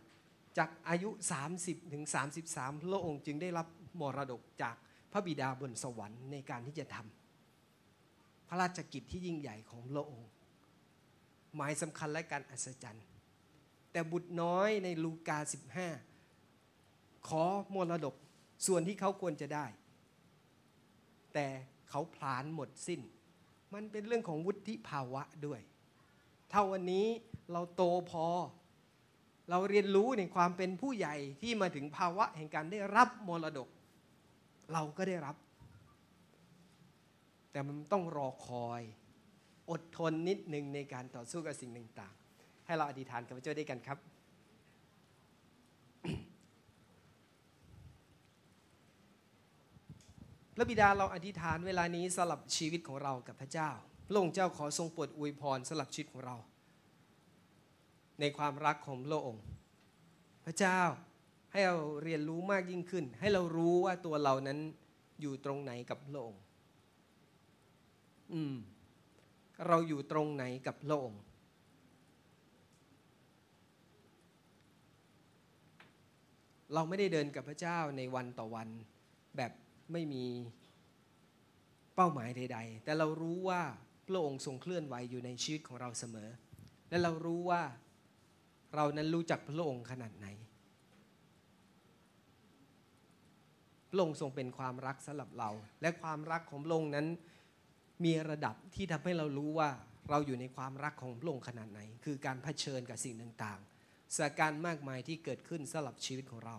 [0.58, 1.10] จากอายุ
[1.52, 2.04] 30 ถึง
[2.44, 3.68] 33 พระองค์จึงได้รับ
[4.00, 4.76] มรดกจาก
[5.12, 10.30] พระบิดาบนสวรรค์ในการที่จะทำพระราชกิจที่ยิ่งใหญ่ของพระองค์
[11.56, 13.06] หมายสำคัญและการอัศจรรย์
[13.92, 15.38] แต่บุตรน้อยในลูกา
[16.54, 18.16] 15 ขอมรดก
[18.66, 19.66] ส่วนที่เขาควรจะได้
[21.34, 21.48] แต่
[21.90, 23.02] เขาผลาญหมดสิ้น
[23.74, 25.62] มันเป็นเรื่องของวุฒิภาวะด้วย
[26.52, 27.08] ถ้าวันนี้
[27.52, 28.26] เราโตพอ
[29.50, 33.70] เราเรียนรู้ในความเป็นผู้ใหญ่ที่มาถึงภาวะแห่งการได้รับมรดก
[34.74, 35.36] เราก็ได้รับ
[37.52, 38.82] แต่มันต้องรอคอย
[39.72, 42.16] อดทนนิดหนึ่งในการต่อสู้กับสิ่งต่าง
[42.70, 43.98] ให้เราอธิษฐานกับพระเจ้าด้วยกันครับ
[50.56, 53.70] พระบิดาเราอธิษฐานเวลานี้สลับชีวิตของเรากับพระเจ้า
[54.08, 56.36] พระองค์เจ้าขอทรงโปรดอวยพรสลับชีวิตของเรา
[58.20, 59.44] ในความรักของพระองค์
[60.46, 60.80] พระเจ้า
[61.52, 64.60] ให้เราเรียนรู้มากยิ่งขึ้น ให้เรารู้ว่าตัวเรานั้น
[65.22, 66.42] อยู่ตรงไหนกับพระองค์
[68.34, 68.56] อืม
[69.68, 71.22] เราอยู่ตรงไหนกับพระองค์
[76.74, 78.68] เราไม่ได้เดินกับพระเจ้าในวันต่อวัน
[79.38, 79.52] แบบ
[79.92, 80.26] ไม่มี
[81.96, 83.62] เป้าหมายใด ๆ แต่เรารู้ว่า
[84.08, 86.30] พระองค์ทรงเคลื่อนไหวอยู่ในชีวิตของเราเสมอ
[86.90, 87.62] และเรารู้ว่า
[88.76, 90.28] เรานั้นรู้จักพระองค์ขนาดไหน
[93.90, 95.50] พระองค์ทรงเป็นความรักสำหรับเรา
[95.82, 97.08] และความรักของพระองค์นั้น
[98.06, 99.70] มีระดับที่ทำให้เรารู้ว่า
[100.10, 103.79] เราอยู่ในความรักของพระองค์ขนาดไหน คือการเผชิญกับสิ่งต่างๆ
[104.18, 106.58] สาการ์มากมายที่เกิดขึ้นสำหรับชีวิตของเรา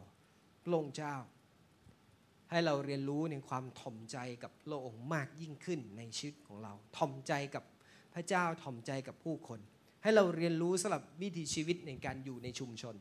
[0.65, 1.15] พระองค์เจ้า
[2.51, 7.65] ให้เราเรียนรู้ในความถ่อมใจกับพระองค์มากยิ่งขึ้นในชีวิตของเราถ่อมใจกับ
[8.15, 9.61] พระเจ้าถ่อมใจกับผู้คน
[10.03, 12.97] ให้เราเรียนรู้สำหรับวิถีชีวิตในการอยู่ในชุมชน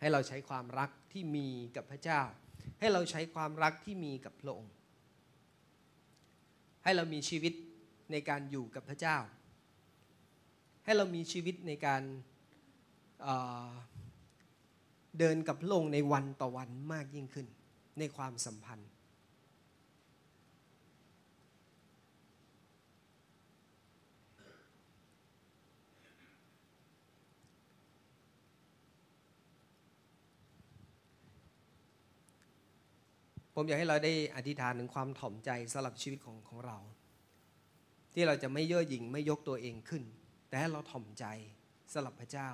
[0.00, 2.20] ให้เราใช้ความรักที่มีกับพระเจ้า
[2.80, 4.74] ให้เราใช้ความรักที่มีกับพระองค์
[6.84, 7.52] ให้เรามีชีวิต
[8.12, 9.16] ในการอยู่กับพระเจ้า
[10.90, 12.02] ให้เรามีชีวิตในการ
[15.18, 17.46] เดินกับพระองค์ในวันต่อวันมากยิ่งขึ้น
[17.98, 18.90] ในความสัมพันธ์
[33.54, 36.78] ผมอยากให้เราได้อธิษฐานถึงความถ่อมใจสำหรับชีวิตของของเรา
[38.12, 40.04] ที่เราจะไม่เย่อหยิ่งไม่ยกตัวเองขึ้น
[40.50, 41.26] แต่ให้เราถ่อมใจ
[41.92, 42.48] สำหรับพระเจ้า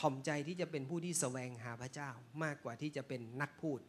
[0.00, 2.10] ถ่อมใจที่จะเป็นผู้ที่แสวงหาพระเจ้า
[2.42, 3.80] มากกว่าที่จะเป็นนักพูด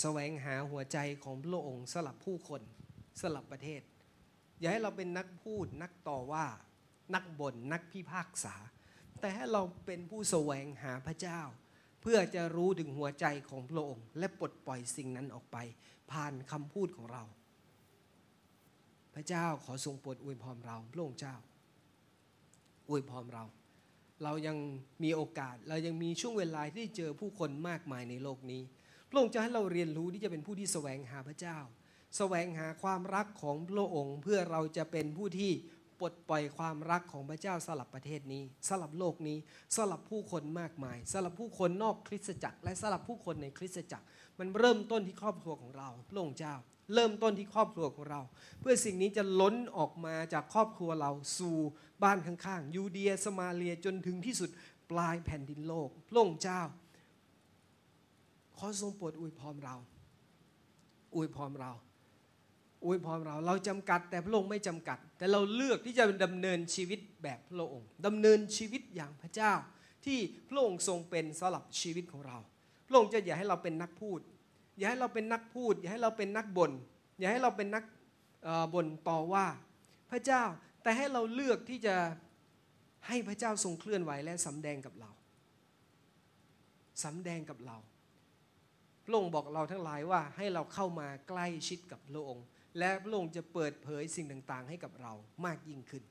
[0.00, 2.62] แสวงหาหัวใจของพระองค์สลับผู้คน
[3.20, 3.82] สลับประเทศ
[4.58, 6.46] อย่าให้เราเป็นนักพูดนักต่อว่า
[7.14, 8.54] นักบน่นนักพิพากษา
[9.20, 11.40] แต่ให้เราเป็นผู้แสวงหาพระเจ้า
[12.02, 15.56] เพื่อจะรู้ถึงหัวใจของพระองค์ และปลดปล่อยสิ่งนั้นออกไป
[16.10, 17.22] ผ่านคำพูดของเรา
[19.16, 21.34] พระเจ้าขอทรงโปรดอวยพรเราพระองค์เจ้า
[22.88, 23.44] อวยพรเรา
[24.22, 24.56] เรายัง
[25.02, 28.62] มีโอกาส เรายังมีช่วงเวลาที่เจอผู้คนมากมายในโลกนี้
[29.10, 31.58] พระองค์จะให้เราเรียนรู้ที่จะเป็นผู้ที่แสวงหาพระเจ้า
[32.16, 35.52] แสวงหาความรักของพระองค์ เพื่อเราจะเป็นผู้ที่
[36.00, 39.38] ปลดปล่อยความรักของพระเจ้าสลับประเทศนี้ สลับโลกนี้
[39.76, 44.06] สลับผู้คนมากมาย สลับผู้คนนอกคริสตจักร และสลับผู้คนในคริสตจักร
[44.38, 46.54] มันเริ่มต้นที่ครอบครัวของเราพระองค์เจ้า
[46.94, 48.20] เริ่มต้นที่ครอบครัวของเรา
[48.60, 51.56] เพื่อสิ่งนี้จะล้นออกมาจากครอบครัวเราสู่
[52.02, 54.50] บ้านข้างๆยูเดียสมาเลียจนถึงที่สุด
[54.90, 56.60] ปลายแผ่นดินโลกพระองค์เจ้า
[58.58, 59.76] ขอทรงโปรดอวยพรเรา
[61.14, 61.72] อวยพรเรา
[62.84, 69.52] อวยพรเรา เราจำกัดแต่พระองค์ไม่จำกัด แต่เราเลือกที่จะดำเนินชีวิตแบบพระองค์ดำเนินชีวิตอย่างพระเจ้า
[70.04, 70.18] ที่
[70.50, 72.38] พระองค์ทรงเป็นสำหรับชีวิตของเรา
[72.88, 74.20] พระองค์จะอย่าให้เราเป็นนักพูด
[74.78, 76.72] อย่าให้เราเป็นนักพูด อย่าให้เราเป็นนักบน่น
[77.18, 77.84] อย่าให้เราเป็นนัก
[78.74, 79.46] บ่นต่อว่า
[80.10, 80.42] พระเจ้า
[80.82, 81.96] แต่ให้เราเลือกที่จะ
[83.08, 85.10] ให้พระเจ้าทรงเคลื่อนไหวและสำแดงกับเรา
[87.04, 87.76] สำแดงกับเรา
[89.04, 92.44] พระองค์บอกเราทั้งหลายว่าให้เราเข้ามาใกล้ชิดกับพระองค์
[92.78, 95.12] และพระองค์จะเปิดเผยสิ่งต่างๆ ให้กับเรา
[95.46, 96.02] มากยิ่งขึ้น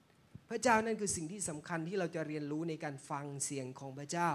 [0.49, 4.29] พระเจ้านั่นคือสิ่งที่สำคัญที่เราจะเรียนรู้ในการฟังเสียงของพระเจ้า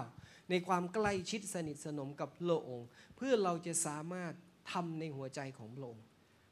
[0.49, 4.33] ในความใกล้ชิดสนิทสนมกับพระองค์ เพื่อเราจะสามารถ
[4.71, 6.05] ทำในหัวใจของพระองค์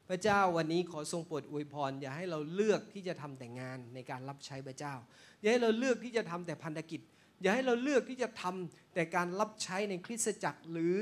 [0.10, 4.94] พระเจ้าวันนี้ขอทรงโปรดอวยพร อย่าให้เราเลือกที่จะทำแต่งานในการรับใช้พระเจ้า
[5.42, 7.02] อย่าให้เราเลือกที่จะทำแต่พันธกิจ
[7.42, 10.96] อย่าให้เราเลือกที่จะทำแต่การรับใช้ในคริสตจักรหรือ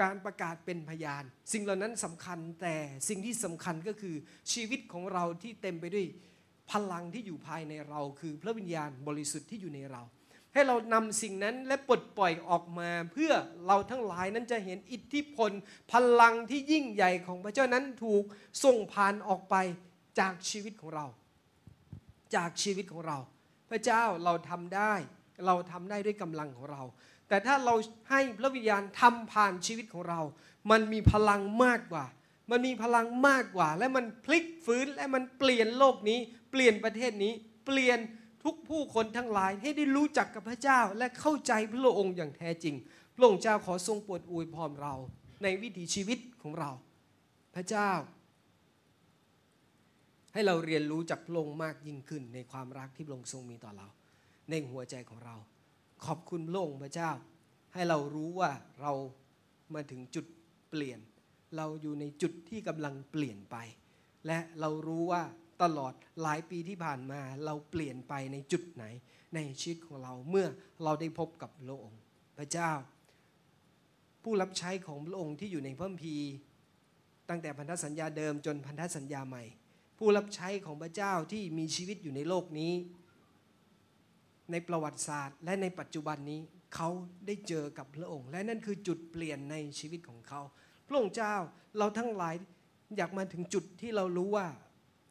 [0.00, 2.76] การประกาศเป็นพยาน สิ่งเหล่านั้นสำคัญแต่
[3.08, 4.16] สิ่งที่สำคัญก็คือ
[4.52, 6.06] ชีวิตของเราที่เต็มไปด้วย
[6.70, 10.02] พลังที่อยู่ภายในเรา คือพระวิญญาณบริสุทธิ์ที่อยู่ในเรา
[10.56, 13.32] ให้เรานำสิ่งนั้นและปลดปล่อยออกมา เพื่อ
[13.66, 15.50] เราทั้งหลายนั้นจะเห็นอิทธิพล
[15.92, 18.24] พลังที่ยิ่งใหญ่ของพระเจ้านั้นถูก
[18.64, 19.54] ส่งผ่านออกไป
[20.20, 21.06] จากชีวิตของเรา
[22.34, 23.18] จากชีวิตของเรา
[23.70, 24.94] พระเจ้าเราทำได้
[25.46, 26.82] เราทำได้ด้วยกำลังของเรา
[27.28, 27.74] แต่ถ้าเรา
[28.10, 30.20] ให้พระวิญญาณทำผ่านชีวิตของเรา
[30.70, 32.04] มันมีพลังมากกว่า
[32.50, 36.18] มันมีพลังมากกว่า และมันพลิกฟื้นและมันเปลี่ยนโลกนี้
[36.50, 37.32] เปลี่ยนประเทศนี้
[37.66, 37.98] เปลี่ยน
[38.46, 42.74] ทุกผู้คนทั้งหลายให้ได้รู้จักกับพระเจ้าและเข้าใจพระองค์อย่างแท้จริง
[43.16, 44.94] พระองค์เจ้าขอทรงโปรดอวยพรเรา
[45.42, 46.70] ในวิถีชีวิตของเรา
[47.54, 47.90] พระเจ้า
[50.32, 53.86] ให้เราเรียนรู้จากพระองค์มากยิ่งขึ้น ในความรักที่พระองค์ทรงมีต่อเรา
[54.50, 55.36] ในหัวใจของเรา
[56.06, 57.10] ขอบคุณพระองค์พระเจ้า
[57.74, 58.50] ให้เรารู้ว่า
[58.80, 58.92] เรา
[59.74, 60.26] มาถึงจุด
[60.70, 61.00] เปลี่ยน
[61.56, 63.56] เราอยู่ในจุดที่กำลังเปลี่ยนไป
[64.26, 65.22] และเรารู้ว่า
[65.62, 65.92] ตลอด
[66.22, 68.84] หลายปีที่ผ่านมาเราเปลี่ยนไปในจุดไหน
[69.34, 70.46] ในชีวิตของเราเมื่อ
[70.84, 72.00] เราได้พบกับพระองค์
[72.38, 72.72] พระเจ้า
[74.22, 76.28] ผู้รับใช้ของพระองค์ที่อยู่ในพระคัมภีร์
[77.28, 79.44] ตั้งแต่พันธสัญญาเดิมจนพันธสัญญาใหม่
[79.98, 82.72] ผู้รับใช้ของพระเจ้าที่มีชีวิตอยู่ในโลกนี้
[84.50, 86.40] ในประวัติศาสตร์ และในปัจจุบันนี้
[86.74, 86.88] เขา
[87.26, 90.40] ได้เจอกับพระองค์ และนั่นคือจุดเปลี่ยนในชีวิตของเขา
[90.88, 91.34] พระองค์เจ้า
[91.78, 92.34] เราทั้งหลาย
[92.96, 94.46] อยากมาถึงจุดที่เรารู้ว่า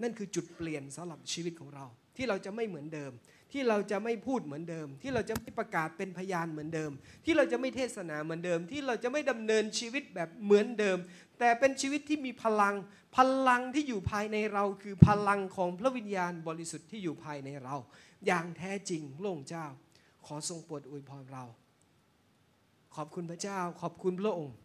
[0.02, 1.86] นั่นคือจุดเปลี่ยนสำหรับชีวิตของเรา
[2.18, 3.12] ที่เราจะไม่เหมือนเดิม
[3.52, 6.92] ที่เราจะไม่พูดเหมือนเดิม ที่เราจะไม่ประกาศเป็นพยานเหมือนเดิม
[7.26, 10.98] ที่เราจะไม่เทศนาเหมือนเดิม ที่เราจะไม่ดำเนินชีวิตแบบเหมือนเดิม
[11.40, 12.76] แต่เป็นชีวิตที่มีพลัง
[13.18, 17.76] พลังที่อยู่ภายในเราคือพลังของพระวิญญาณบริสุทธิ์ที่อยู่ภายในเรา
[18.28, 19.66] อย่างแท้จริงพระองเจ้า
[20.26, 21.46] ขอทรงโปรดอวยพรเรา
[22.96, 24.56] ขอบคุณพระเจ้า ขอบคุณพระองค์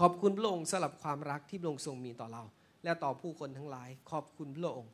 [0.00, 2.42] ขอบคุณพระองค์สำหรับความรักที่พระองค์ทรงมีต่อเรา
[2.84, 4.92] และต่อผู้คนทั้งหลาย ขอบคุณพระองค์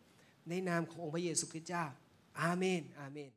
[0.49, 1.85] ในนามขององค์พระเยซูคริสต์เจ้า
[2.41, 3.31] อาเมน อาเมน